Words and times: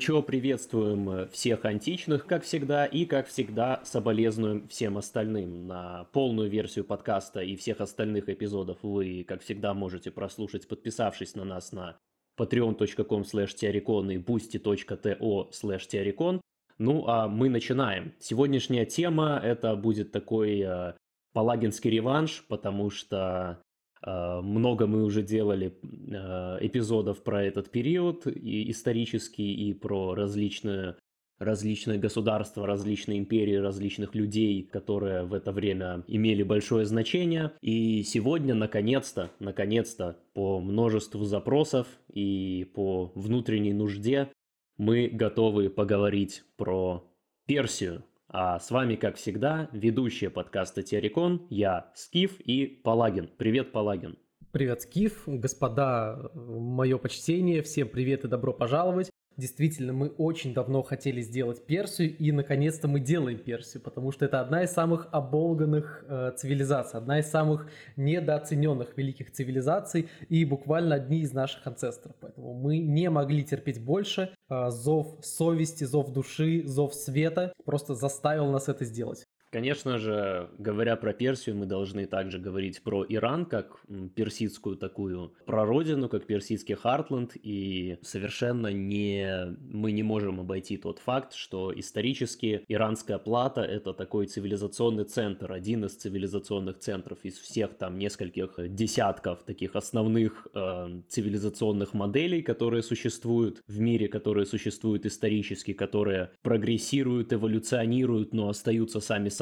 Горячо 0.00 0.22
приветствуем 0.22 1.28
всех 1.28 1.66
античных, 1.66 2.24
как 2.24 2.42
всегда, 2.44 2.86
и, 2.86 3.04
как 3.04 3.26
всегда, 3.26 3.82
соболезнуем 3.84 4.66
всем 4.68 4.96
остальным. 4.96 5.66
На 5.66 6.04
полную 6.14 6.48
версию 6.48 6.86
подкаста 6.86 7.40
и 7.40 7.54
всех 7.54 7.82
остальных 7.82 8.30
эпизодов 8.30 8.78
вы, 8.80 9.26
как 9.28 9.42
всегда, 9.42 9.74
можете 9.74 10.10
прослушать, 10.10 10.66
подписавшись 10.66 11.34
на 11.34 11.44
нас 11.44 11.72
на 11.72 11.98
patreon.com 12.38 13.24
slash 13.24 13.56
и 13.60 14.16
boosty.to 14.16 15.50
slash 15.50 16.42
Ну, 16.78 17.04
а 17.06 17.28
мы 17.28 17.50
начинаем. 17.50 18.14
Сегодняшняя 18.18 18.86
тема– 18.86 19.38
это 19.44 19.76
будет 19.76 20.12
такой 20.12 20.60
э, 20.60 20.94
палагинский 21.34 21.90
реванш, 21.90 22.46
потому 22.48 22.88
что 22.88 23.62
много 24.02 24.86
мы 24.86 25.02
уже 25.04 25.22
делали 25.22 25.74
а, 26.12 26.58
эпизодов 26.60 27.22
про 27.22 27.44
этот 27.44 27.70
период 27.70 28.26
и 28.26 28.70
исторический, 28.70 29.52
и 29.68 29.74
про 29.74 30.14
различные 30.14 30.96
различные 31.40 31.98
государства, 31.98 32.66
различные 32.66 33.18
империи, 33.18 33.54
различных 33.54 34.14
людей, 34.14 34.62
которые 34.62 35.24
в 35.24 35.32
это 35.32 35.52
время 35.52 36.04
имели 36.06 36.42
большое 36.42 36.84
значение. 36.84 37.52
И 37.62 38.02
сегодня, 38.02 38.54
наконец-то, 38.54 39.30
наконец-то, 39.40 40.18
по 40.34 40.60
множеству 40.60 41.24
запросов 41.24 41.86
и 42.12 42.70
по 42.74 43.10
внутренней 43.14 43.72
нужде, 43.72 44.28
мы 44.76 45.08
готовы 45.08 45.70
поговорить 45.70 46.44
про 46.56 47.04
Персию, 47.46 48.04
а 48.32 48.58
с 48.60 48.70
вами, 48.70 48.94
как 48.94 49.16
всегда, 49.16 49.68
ведущие 49.72 50.30
подкаста 50.30 50.82
Теорикон, 50.82 51.46
я, 51.50 51.90
Скиф 51.94 52.40
и 52.40 52.66
Палагин. 52.66 53.28
Привет, 53.36 53.72
Палагин. 53.72 54.16
Привет, 54.52 54.82
Скиф, 54.82 55.24
господа, 55.26 56.30
мое 56.34 56.98
почтение, 56.98 57.62
всем 57.62 57.88
привет 57.88 58.24
и 58.24 58.28
добро 58.28 58.52
пожаловать. 58.52 59.09
Действительно, 59.40 59.94
мы 59.94 60.08
очень 60.08 60.52
давно 60.52 60.82
хотели 60.82 61.22
сделать 61.22 61.64
Персию, 61.64 62.14
и 62.14 62.30
наконец-то 62.30 62.88
мы 62.88 63.00
делаем 63.00 63.38
Персию, 63.38 63.82
потому 63.82 64.12
что 64.12 64.26
это 64.26 64.38
одна 64.38 64.64
из 64.64 64.70
самых 64.70 65.08
оболганных 65.12 66.04
э, 66.06 66.32
цивилизаций, 66.36 67.00
одна 67.00 67.20
из 67.20 67.30
самых 67.30 67.66
недооцененных 67.96 68.98
великих 68.98 69.32
цивилизаций 69.32 70.10
и 70.28 70.44
буквально 70.44 70.96
одни 70.96 71.20
из 71.20 71.32
наших 71.32 71.66
анцестров. 71.66 72.14
Поэтому 72.20 72.52
мы 72.52 72.80
не 72.80 73.08
могли 73.08 73.42
терпеть 73.42 73.82
больше. 73.82 74.28
Э, 74.50 74.68
зов 74.68 75.16
совести, 75.22 75.84
зов 75.84 76.12
души, 76.12 76.62
зов 76.66 76.92
света 76.94 77.54
просто 77.64 77.94
заставил 77.94 78.50
нас 78.50 78.68
это 78.68 78.84
сделать. 78.84 79.24
Конечно 79.50 79.98
же, 79.98 80.48
говоря 80.58 80.94
про 80.94 81.12
Персию, 81.12 81.56
мы 81.56 81.66
должны 81.66 82.06
также 82.06 82.38
говорить 82.38 82.82
про 82.82 83.04
Иран, 83.08 83.44
как 83.46 83.80
персидскую 84.14 84.76
такую 84.76 85.34
прародину, 85.44 86.08
как 86.08 86.26
персидский 86.26 86.76
Хартленд, 86.76 87.32
и 87.34 87.98
совершенно 88.02 88.68
не, 88.68 89.56
мы 89.60 89.90
не 89.90 90.04
можем 90.04 90.38
обойти 90.38 90.76
тот 90.76 91.00
факт, 91.00 91.34
что 91.34 91.72
исторически 91.76 92.64
иранская 92.68 93.18
плата– 93.18 93.60
это 93.62 93.92
такой 93.92 94.26
цивилизационный 94.26 95.04
центр, 95.04 95.50
один 95.52 95.84
из 95.84 95.96
цивилизационных 95.96 96.78
центров 96.78 97.18
из 97.24 97.36
всех 97.36 97.74
там 97.74 97.98
нескольких 97.98 98.54
десятков 98.72 99.42
таких 99.42 99.74
основных 99.74 100.46
э, 100.54 101.00
цивилизационных 101.08 101.92
моделей, 101.92 102.42
которые 102.42 102.84
существуют 102.84 103.64
в 103.66 103.80
мире, 103.80 104.06
которые 104.06 104.46
существуют 104.46 105.06
исторически, 105.06 105.72
которые 105.72 106.30
прогрессируют, 106.42 107.32
эволюционируют, 107.32 108.32
но 108.32 108.48
остаются 108.48 109.00
сами 109.00 109.28
собой 109.28 109.39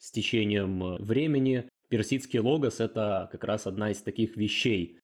с 0.00 0.10
течением 0.10 0.82
э, 0.82 0.96
времени. 0.98 1.68
Персидский 1.88 2.40
логос– 2.40 2.80
это 2.80 3.28
как 3.30 3.44
раз 3.44 3.66
одна 3.66 3.90
из 3.90 4.02
таких 4.02 4.36
вещей. 4.36 4.98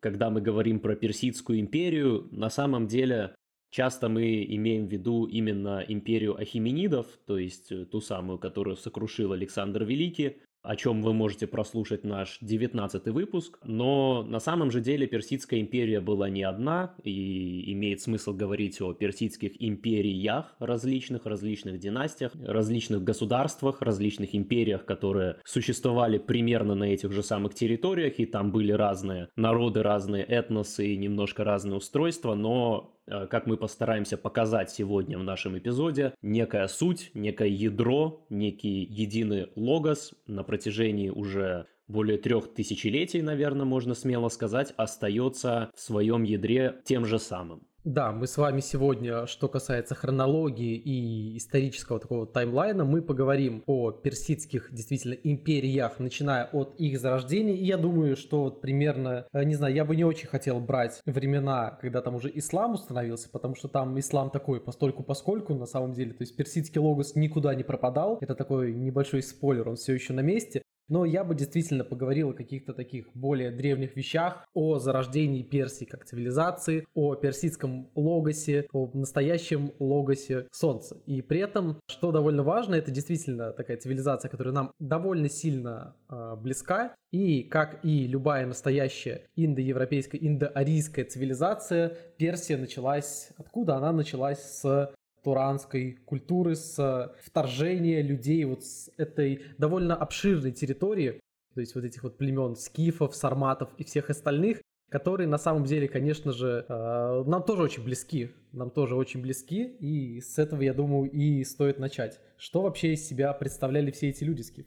Когда 0.00 0.30
мы 0.30 0.40
говорим 0.40 0.80
про 0.80 0.96
Персидскую 0.96 1.60
империю, 1.60 2.28
на 2.32 2.50
самом 2.50 2.88
деле 2.88 3.34
часто 3.70 4.08
мы 4.08 4.44
имеем 4.44 4.86
в 4.86 4.92
виду 4.92 5.26
именно 5.26 5.84
империю 5.86 6.36
Ахименидов, 6.40 7.06
то 7.26 7.38
есть 7.38 7.72
э, 7.72 7.84
ту 7.84 8.00
самую, 8.00 8.38
которую 8.38 8.76
сокрушил 8.76 9.32
Александр 9.32 9.84
Великий, 9.84 10.38
о 10.64 10.76
чем 10.76 11.02
вы 11.02 11.12
можете 11.12 11.46
прослушать 11.46 12.04
наш 12.04 12.38
19 12.40 13.06
выпуск. 13.06 13.58
Но 13.64 14.22
на 14.22 14.40
самом 14.40 14.70
же 14.70 14.80
деле 14.80 15.06
Персидская 15.06 15.60
империя 15.60 16.00
была 16.00 16.30
не 16.30 16.42
одна, 16.42 16.94
и 17.04 17.70
имеет 17.72 18.00
смысл 18.00 18.32
говорить 18.32 18.80
о 18.80 18.94
персидских 18.94 19.62
империях 19.62 20.56
различных, 20.58 21.26
различных 21.26 21.78
династиях, 21.78 22.32
различных 22.34 23.04
государствах, 23.04 23.82
различных 23.82 24.34
империях, 24.34 24.86
которые 24.86 25.36
существовали 25.44 26.16
примерно 26.18 26.74
на 26.74 26.84
этих 26.84 27.12
же 27.12 27.22
самых 27.22 27.54
территориях, 27.54 28.18
и 28.18 28.24
там 28.24 28.50
были 28.50 28.72
разные 28.72 29.28
народы, 29.36 29.82
разные 29.82 30.24
этносы 30.24 30.94
и 30.94 30.96
немножко 30.96 31.44
разные 31.44 31.76
устройства, 31.76 32.34
но 32.34 32.94
как 33.06 33.46
мы 33.46 33.56
постараемся 33.56 34.16
показать 34.16 34.70
сегодня 34.70 35.18
в 35.18 35.24
нашем 35.24 35.58
эпизоде, 35.58 36.14
некая 36.22 36.68
суть, 36.68 37.10
некое 37.14 37.48
ядро, 37.48 38.24
некий 38.30 38.84
единый 38.84 39.48
логос 39.56 40.14
на 40.26 40.42
протяжении 40.42 41.10
уже 41.10 41.66
более 41.86 42.18
трех 42.18 42.54
тысячелетий, 42.54 43.20
наверное, 43.20 43.66
можно 43.66 43.94
смело 43.94 44.28
сказать, 44.28 44.72
остается 44.76 45.70
в 45.74 45.80
своем 45.80 46.22
ядре 46.22 46.80
тем 46.84 47.04
же 47.04 47.18
самым. 47.18 47.66
Да, 47.84 48.12
мы 48.12 48.26
с 48.26 48.38
вами 48.38 48.60
сегодня, 48.60 49.26
что 49.26 49.46
касается 49.46 49.94
хронологии 49.94 50.74
и 50.74 51.36
исторического 51.36 52.00
такого 52.00 52.26
таймлайна, 52.26 52.86
мы 52.86 53.02
поговорим 53.02 53.62
о 53.66 53.90
персидских 53.90 54.72
действительно 54.72 55.12
империях, 55.12 55.98
начиная 55.98 56.46
от 56.46 56.76
их 56.80 56.98
зарождения. 56.98 57.52
И 57.52 57.62
я 57.66 57.76
думаю, 57.76 58.16
что 58.16 58.44
вот 58.44 58.62
примерно, 58.62 59.26
э, 59.34 59.44
не 59.44 59.54
знаю, 59.54 59.74
я 59.74 59.84
бы 59.84 59.96
не 59.96 60.04
очень 60.04 60.28
хотел 60.28 60.60
брать 60.60 61.02
времена, 61.04 61.76
когда 61.78 62.00
там 62.00 62.14
уже 62.14 62.30
ислам 62.34 62.72
установился, 62.72 63.28
потому 63.28 63.54
что 63.54 63.68
там 63.68 63.98
ислам 64.00 64.30
такой 64.30 64.62
постольку 64.62 65.02
поскольку 65.02 65.52
на 65.52 65.66
самом 65.66 65.92
деле. 65.92 66.14
То 66.14 66.22
есть 66.22 66.34
персидский 66.36 66.80
логос 66.80 67.16
никуда 67.16 67.54
не 67.54 67.64
пропадал. 67.64 68.16
Это 68.22 68.34
такой 68.34 68.72
небольшой 68.72 69.22
спойлер, 69.22 69.68
он 69.68 69.76
все 69.76 69.92
еще 69.92 70.14
на 70.14 70.20
месте. 70.20 70.62
Но 70.88 71.04
я 71.04 71.24
бы 71.24 71.34
действительно 71.34 71.84
поговорил 71.84 72.30
о 72.30 72.34
каких-то 72.34 72.72
таких 72.72 73.08
более 73.14 73.50
древних 73.50 73.96
вещах, 73.96 74.46
о 74.54 74.78
зарождении 74.78 75.42
Персии 75.42 75.84
как 75.84 76.04
цивилизации, 76.04 76.86
о 76.94 77.14
персидском 77.14 77.90
логосе, 77.94 78.66
о 78.72 78.90
настоящем 78.92 79.72
логосе 79.78 80.46
Солнца. 80.52 80.96
И 81.06 81.22
при 81.22 81.40
этом, 81.40 81.78
что 81.86 82.12
довольно 82.12 82.42
важно, 82.42 82.74
это 82.74 82.90
действительно 82.90 83.52
такая 83.52 83.76
цивилизация, 83.76 84.28
которая 84.28 84.54
нам 84.54 84.72
довольно 84.78 85.28
сильно 85.28 85.96
э, 86.08 86.36
близка. 86.36 86.94
И 87.10 87.44
как 87.44 87.84
и 87.84 88.06
любая 88.08 88.44
настоящая 88.44 89.26
индоевропейская, 89.36 90.20
индоарийская 90.20 91.04
цивилизация, 91.04 91.96
Персия 92.18 92.58
началась... 92.58 93.30
Откуда 93.36 93.76
она 93.76 93.92
началась? 93.92 94.40
С 94.40 94.92
туранской 95.24 95.98
культуры, 96.04 96.54
с 96.54 97.12
вторжения 97.22 98.02
людей 98.02 98.44
вот 98.44 98.64
с 98.64 98.90
этой 98.96 99.42
довольно 99.58 99.96
обширной 99.96 100.52
территории, 100.52 101.20
то 101.54 101.60
есть 101.60 101.74
вот 101.74 101.84
этих 101.84 102.02
вот 102.02 102.18
племен 102.18 102.54
скифов, 102.56 103.14
сарматов 103.16 103.70
и 103.78 103.84
всех 103.84 104.10
остальных, 104.10 104.60
которые 104.90 105.26
на 105.26 105.38
самом 105.38 105.64
деле, 105.64 105.88
конечно 105.88 106.32
же, 106.32 106.66
э, 106.68 107.24
нам 107.26 107.42
тоже 107.42 107.62
очень 107.62 107.82
близки, 107.82 108.30
нам 108.52 108.70
тоже 108.70 108.94
очень 108.94 109.22
близки, 109.22 109.64
и 109.64 110.20
с 110.20 110.38
этого, 110.38 110.62
я 110.62 110.74
думаю, 110.74 111.10
и 111.10 111.42
стоит 111.42 111.78
начать. 111.78 112.20
Что 112.36 112.62
вообще 112.62 112.92
из 112.92 113.06
себя 113.06 113.32
представляли 113.32 113.90
все 113.90 114.10
эти 114.10 114.24
люди, 114.24 114.42
Скиф? 114.42 114.66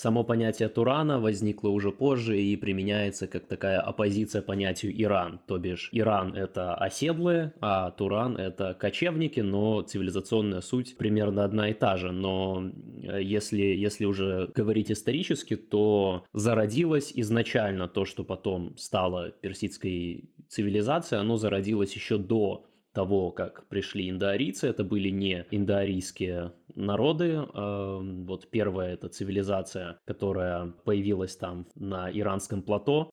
Само 0.00 0.24
понятие 0.24 0.70
Турана 0.70 1.20
возникло 1.20 1.68
уже 1.68 1.92
позже 1.92 2.40
и 2.40 2.56
применяется 2.56 3.26
как 3.26 3.44
такая 3.44 3.80
оппозиция 3.80 4.40
понятию 4.40 4.98
Иран. 4.98 5.42
То 5.46 5.58
бишь 5.58 5.90
Иран 5.92 6.34
это 6.34 6.74
оседлые, 6.74 7.52
а 7.60 7.90
Туран 7.90 8.38
это 8.38 8.72
кочевники, 8.72 9.40
но 9.40 9.82
цивилизационная 9.82 10.62
суть 10.62 10.96
примерно 10.96 11.44
одна 11.44 11.68
и 11.68 11.74
та 11.74 11.98
же. 11.98 12.12
Но 12.12 12.70
э, 13.02 13.22
если, 13.22 13.60
если 13.60 14.06
уже 14.06 14.50
говорить 14.54 14.90
исторически, 14.90 15.54
то 15.56 16.24
зародилось 16.32 17.12
изначально 17.14 17.86
то, 17.86 18.06
что 18.06 18.24
потом 18.24 18.78
стало 18.78 19.32
персидской 19.32 20.30
цивилизацией, 20.48 21.20
оно 21.20 21.36
зародилось 21.36 21.94
еще 21.94 22.16
до 22.16 22.69
того, 22.92 23.30
как 23.30 23.68
пришли 23.68 24.10
индоарийцы, 24.10 24.68
это 24.68 24.84
были 24.84 25.08
не 25.08 25.46
индоарийские 25.50 26.52
народы. 26.74 27.34
Эм, 27.34 28.26
вот 28.26 28.50
первая 28.50 28.94
эта 28.94 29.08
цивилизация, 29.08 29.98
которая 30.06 30.66
появилась 30.84 31.36
там 31.36 31.66
на 31.74 32.10
иранском 32.10 32.62
плато, 32.62 33.10